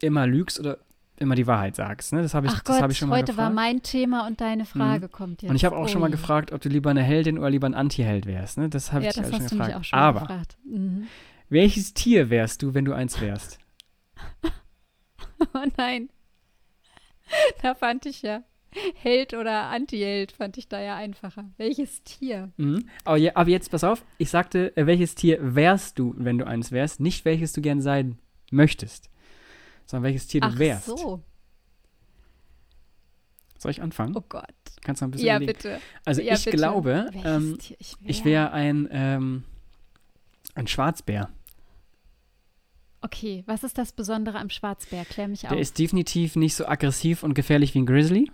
[0.00, 0.78] immer lügst oder
[1.20, 2.12] immer die Wahrheit sagst.
[2.12, 2.22] Ne?
[2.22, 3.54] Das habe ich, Ach das Gott, hab ich schon mal heute war gefragt.
[3.54, 5.50] mein Thema und deine Frage kommt jetzt.
[5.50, 7.74] und ich habe auch schon mal gefragt, ob du lieber eine Heldin oder lieber ein
[7.74, 8.58] Anti-Held wärst.
[8.58, 8.68] Ne?
[8.68, 9.74] Das habe Ja, ich das schon du gefragt.
[9.76, 10.56] auch schon Aber gefragt.
[10.64, 11.06] Mhm.
[11.48, 13.58] welches Tier wärst du, wenn du eins wärst?
[15.54, 16.08] Oh nein.
[17.62, 18.42] Da fand ich ja
[18.94, 21.44] Held oder Anti-Held, fand ich da ja einfacher.
[21.56, 22.50] Welches Tier?
[22.56, 22.88] Mhm.
[23.04, 26.46] Aber, ja, aber jetzt pass auf, ich sagte, äh, welches Tier wärst du, wenn du
[26.46, 28.18] eins wärst, nicht welches du gern sein
[28.50, 29.10] möchtest,
[29.88, 30.86] sondern welches Tier du Ach wärst.
[30.86, 31.22] so.
[33.58, 34.14] Soll ich anfangen?
[34.16, 34.44] Oh Gott.
[34.84, 35.52] Kannst du ein bisschen Ja, überlegen?
[35.58, 35.80] bitte.
[36.04, 36.56] Also ja, ich bitte.
[36.56, 38.30] glaube, ähm, ich ich wär?
[38.30, 39.44] wäre ein, ähm,
[40.54, 41.30] ein Schwarzbär.
[43.00, 45.04] Okay, was ist das Besondere am Schwarzbär?
[45.04, 45.58] Klär mich Der auf.
[45.58, 48.30] ist definitiv nicht so aggressiv und gefährlich wie ein Grizzly,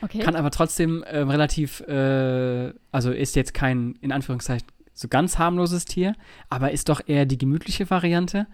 [0.00, 0.18] okay.
[0.20, 5.84] kann aber trotzdem ähm, relativ, äh, also ist jetzt kein, in Anführungszeichen, so ganz harmloses
[5.84, 6.14] Tier,
[6.48, 8.46] aber ist doch eher die gemütliche Variante.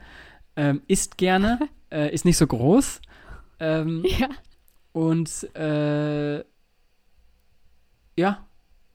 [0.57, 1.59] Ähm, isst gerne,
[1.95, 3.01] äh, ist nicht so groß.
[3.61, 4.29] Ähm, Ja.
[4.93, 6.45] und äh,
[8.19, 8.47] ja,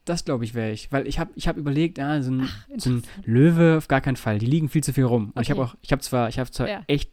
[0.06, 0.92] das glaube ich wäre ich.
[0.92, 3.04] Weil ich habe ich hab überlegt, ja, so ein, Ach, so ein.
[3.26, 4.40] Löwe auf gar keinen Fall.
[4.40, 5.32] Die liegen viel zu viel rum.
[5.36, 5.72] Und ich habe Okay.
[5.72, 6.84] auch, ich habe zwar, ich habe zwar Ja.
[6.88, 7.12] echt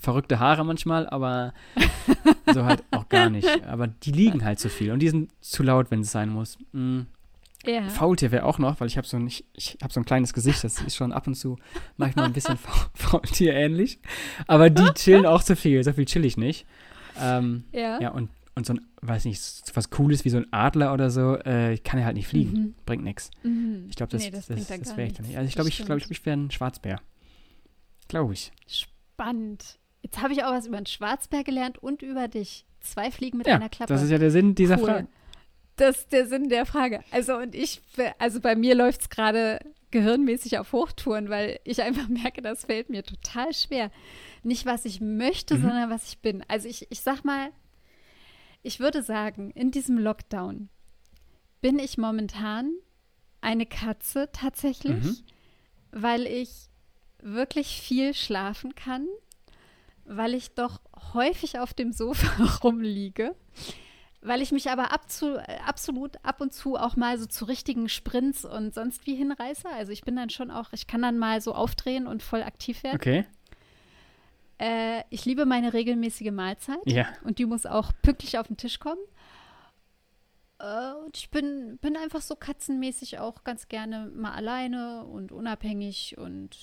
[0.00, 1.52] verrückte Haare manchmal, aber
[2.54, 3.64] so halt auch gar nicht.
[3.66, 6.56] Aber die liegen halt zu viel und die sind zu laut, wenn es sein muss.
[6.72, 7.00] Mm.
[7.66, 7.88] Ja.
[7.88, 10.32] Faultier wäre auch noch, weil ich habe so ein, ich, ich habe so ein kleines
[10.32, 11.58] Gesicht, das ist schon ab und zu
[11.98, 13.98] manchmal ein bisschen Fa Faultier ähnlich.
[14.46, 16.66] Aber die chillen auch zu viel, so viel chill ich nicht.
[17.20, 18.00] Ähm, Ja.
[18.00, 21.10] ja, und, und so ein, weiß nicht, so was Cooles wie so ein Adler oder
[21.10, 22.52] so, äh, kann ja halt nicht fliegen.
[22.52, 22.74] Mhm.
[22.86, 23.30] Bringt nichts.
[23.42, 23.86] Mhm.
[23.90, 25.36] Ich glaube, das, Nee, das das, das, wäre ich dann nicht.
[25.36, 26.02] Also ich glaube, ich stimmt.
[26.04, 27.00] ich, ich wäre ein Schwarzbär.
[28.08, 28.52] Glaube ich.
[28.66, 29.78] Spannend.
[30.02, 32.64] Jetzt habe ich auch was über den Schwarzbär gelernt und über dich.
[32.80, 33.92] Zwei Fliegen mit Ja, einer Klappe.
[33.92, 34.84] das ist ja der Sinn dieser Cool.
[34.86, 35.08] Frage.
[35.80, 37.02] Das ist der Sinn der Frage.
[37.10, 37.80] Also und ich,
[38.18, 39.58] also bei mir läuft es gerade
[39.90, 43.90] gehirnmäßig auf Hochtouren, weil ich einfach merke, das fällt mir total schwer.
[44.42, 45.62] Nicht, was ich möchte, Mhm.
[45.62, 46.44] sondern was ich bin.
[46.48, 47.50] Also ich, ich sag mal,
[48.62, 50.68] ich würde sagen, in diesem Lockdown
[51.62, 52.72] bin ich momentan
[53.40, 55.16] eine Katze tatsächlich, Mhm.
[55.92, 56.50] weil ich
[57.22, 59.06] wirklich viel schlafen kann,
[60.04, 60.80] weil ich doch
[61.14, 62.26] häufig auf dem Sofa
[62.64, 63.34] rumliege,
[64.22, 67.88] weil ich mich aber abzu, äh, absolut ab und zu auch mal so zu richtigen
[67.88, 69.68] Sprints und sonst wie hinreiße.
[69.68, 72.82] Also ich bin dann schon auch, ich kann dann mal so aufdrehen und voll aktiv
[72.82, 72.96] werden.
[72.96, 73.24] Okay.
[74.58, 77.06] Äh, ich liebe meine regelmäßige Mahlzeit Ja.
[77.24, 79.00] und die muss auch pünktlich auf den Tisch kommen.
[80.58, 86.18] Äh, und ich bin, bin einfach so katzenmäßig auch ganz gerne mal alleine und unabhängig
[86.18, 86.54] und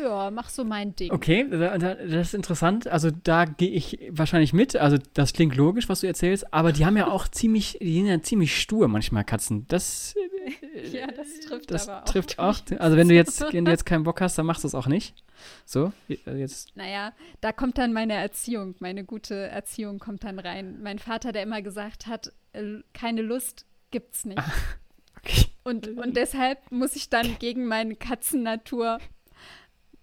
[0.00, 1.12] ja, mach so mein Ding.
[1.12, 2.86] Okay, da, da, das ist interessant.
[2.88, 4.76] Also da gehe ich wahrscheinlich mit.
[4.76, 8.06] Also das klingt logisch, was du erzählst, aber die haben ja auch ziemlich, die sind
[8.06, 9.66] ja ziemlich stur manchmal Katzen.
[9.68, 10.14] Das,
[10.92, 12.04] Ja, das trifft das aber auch.
[12.04, 12.58] trifft auch.
[12.78, 14.86] Also wenn du jetzt, wenn du jetzt keinen Bock hast, dann machst du es auch
[14.86, 15.14] nicht.
[15.64, 16.76] So, äh, jetzt.
[16.76, 20.78] Naja, da kommt dann meine Erziehung, meine gute Erziehung kommt dann rein.
[20.82, 24.42] Mein Vater, der immer gesagt hat, äh, keine Lust gibt's nicht.
[25.18, 25.46] Okay.
[25.64, 28.98] Und, und deshalb muss ich dann gegen meine Katzennatur,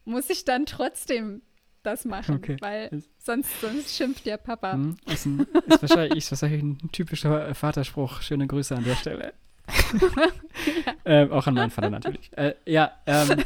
[0.05, 1.41] muss ich dann trotzdem
[1.83, 2.57] das machen, Okay.
[2.61, 2.89] weil
[3.19, 4.73] sonst, sonst schimpft der Papa.
[4.73, 8.21] Hm, ist, ein, ist, wahrscheinlich, ist wahrscheinlich ein typischer Vaterspruch.
[8.21, 9.33] Schöne Grüße an der Stelle.
[11.05, 12.31] ähm, auch an meinen Vater natürlich.
[12.37, 13.43] Äh, ja, ähm,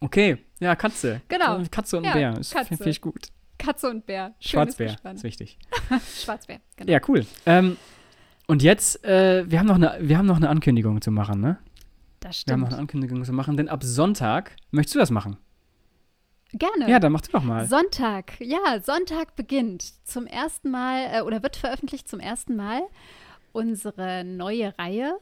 [0.00, 0.38] okay.
[0.60, 1.22] Ja, Katze.
[1.28, 1.62] Genau.
[1.70, 2.32] Katze und Ja, Bär.
[2.34, 2.68] Das Katze.
[2.76, 3.28] finde ich gut.
[3.58, 4.34] Katze und Bär.
[4.38, 5.16] Schönes Schwarzbär Gespann.
[5.16, 5.58] ist wichtig.
[6.22, 6.90] Schwarzbär, genau.
[6.92, 7.26] Ja, cool.
[7.46, 7.76] Ähm,
[8.46, 11.58] und jetzt, äh, wir, haben noch eine, wir haben noch eine Ankündigung zu machen, ne?
[12.20, 12.72] Das Wir haben noch stimmt.
[12.74, 15.36] eine Ankündigung zu machen, denn ab Sonntag, möchtest du das machen?
[16.52, 16.90] Gerne.
[16.90, 17.66] Ja, dann mach du doch mal.
[17.66, 22.82] Sonntag, ja, Sonntag beginnt zum ersten Mal äh, oder wird veröffentlicht zum ersten Mal
[23.52, 25.18] unsere neue Reihe.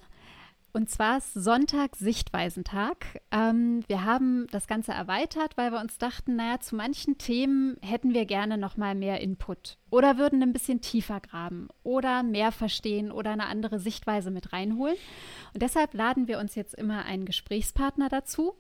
[0.72, 3.20] Und zwar ist Sonntag Sichtweisentag.
[3.30, 8.12] Ähm, wir haben das Ganze erweitert, weil wir uns dachten, naja, zu manchen Themen hätten
[8.12, 13.10] wir gerne noch mal mehr Input oder würden ein bisschen tiefer graben oder mehr verstehen
[13.10, 14.96] oder eine andere Sichtweise mit reinholen.
[15.54, 18.54] Und deshalb laden wir uns jetzt immer einen Gesprächspartner dazu.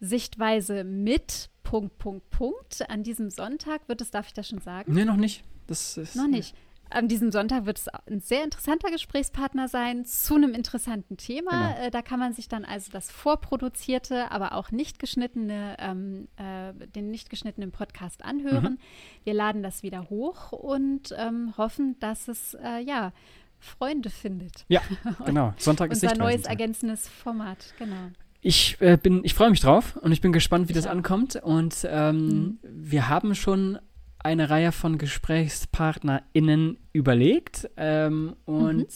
[0.00, 2.88] Sichtweise mit Punkt, Punkt, Punkt.
[2.88, 4.94] An diesem Sonntag wird es, darf ich das schon sagen?
[4.94, 5.42] Nee, noch nicht.
[5.66, 6.54] Das ist, Noch nicht.
[6.90, 11.72] An diesem Sonntag wird es ein sehr interessanter Gesprächspartner sein zu einem interessanten Thema.
[11.72, 11.86] Genau.
[11.86, 16.72] Äh, da kann man sich dann also das vorproduzierte, aber auch nicht geschnittene, ähm, äh,
[16.88, 18.74] den nicht geschnittenen Podcast anhören.
[18.74, 18.78] Mhm.
[19.24, 23.12] Wir laden das wieder hoch und ähm, hoffen, dass es äh, ja
[23.58, 24.64] Freunde findet.
[24.68, 24.82] Ja,
[25.24, 25.54] genau.
[25.56, 28.10] Sonntag ist Unser neues ergänzendes Format, genau.
[28.46, 31.36] Ich äh, bin, ich freue mich drauf und ich bin gespannt, wie das ankommt.
[31.36, 32.58] Und ähm, Mhm.
[32.62, 33.78] wir haben schon
[34.18, 38.86] eine Reihe von GesprächspartnerInnen überlegt ähm, und Mhm.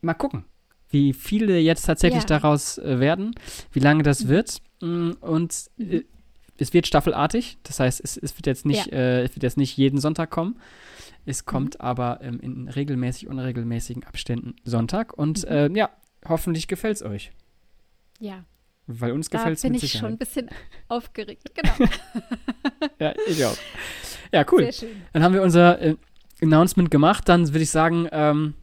[0.00, 0.44] mal gucken,
[0.88, 2.38] wie viele jetzt tatsächlich Ja.
[2.38, 3.34] daraus äh, werden,
[3.72, 4.28] wie lange das Mhm.
[4.28, 4.62] wird.
[4.80, 5.92] Mm, Und Mhm.
[5.92, 6.02] äh,
[6.56, 9.76] es wird staffelartig, das heißt, es, es wird jetzt nicht, äh, es wird jetzt nicht
[9.76, 10.58] jeden Sonntag kommen.
[11.26, 11.46] Es Mhm.
[11.46, 15.50] kommt aber ähm, in regelmäßig unregelmäßigen Abständen Sonntag und Mhm.
[15.50, 15.90] äh, ja,
[16.26, 17.30] hoffentlich gefällt es euch.
[18.18, 18.44] Ja,
[18.86, 20.48] Weil uns da gefällt es bin mit ich schon ein bisschen
[20.88, 21.52] aufgeregt.
[21.54, 21.90] Genau,
[22.98, 23.56] Ja, ich auch.
[24.32, 24.62] Ja, cool.
[24.64, 25.02] sehr schön.
[25.12, 25.96] Dann haben wir unser äh,
[26.42, 27.28] Announcement gemacht.
[27.28, 28.54] Dann würde ich sagen, ähm,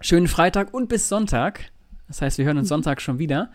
[0.00, 1.70] schönen Freitag und bis Sonntag.
[2.06, 2.68] Das heißt, wir hören uns.
[2.68, 3.50] Sonntag schon wieder.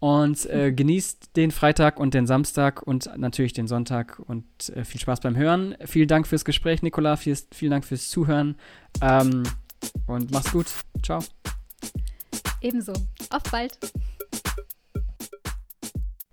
[0.00, 5.00] Und äh, genießt den Freitag und den Samstag und natürlich den Sonntag und äh, viel
[5.00, 5.74] Spaß beim Hören.
[5.86, 7.16] Vielen Dank fürs Gespräch, Nicola.
[7.16, 8.56] Vielen, vielen Dank fürs Zuhören.
[9.02, 9.42] Ähm,
[10.06, 10.66] und mach's gut.
[11.02, 11.24] Ciao.
[12.60, 12.92] Ebenso.
[13.30, 13.76] Auf bald.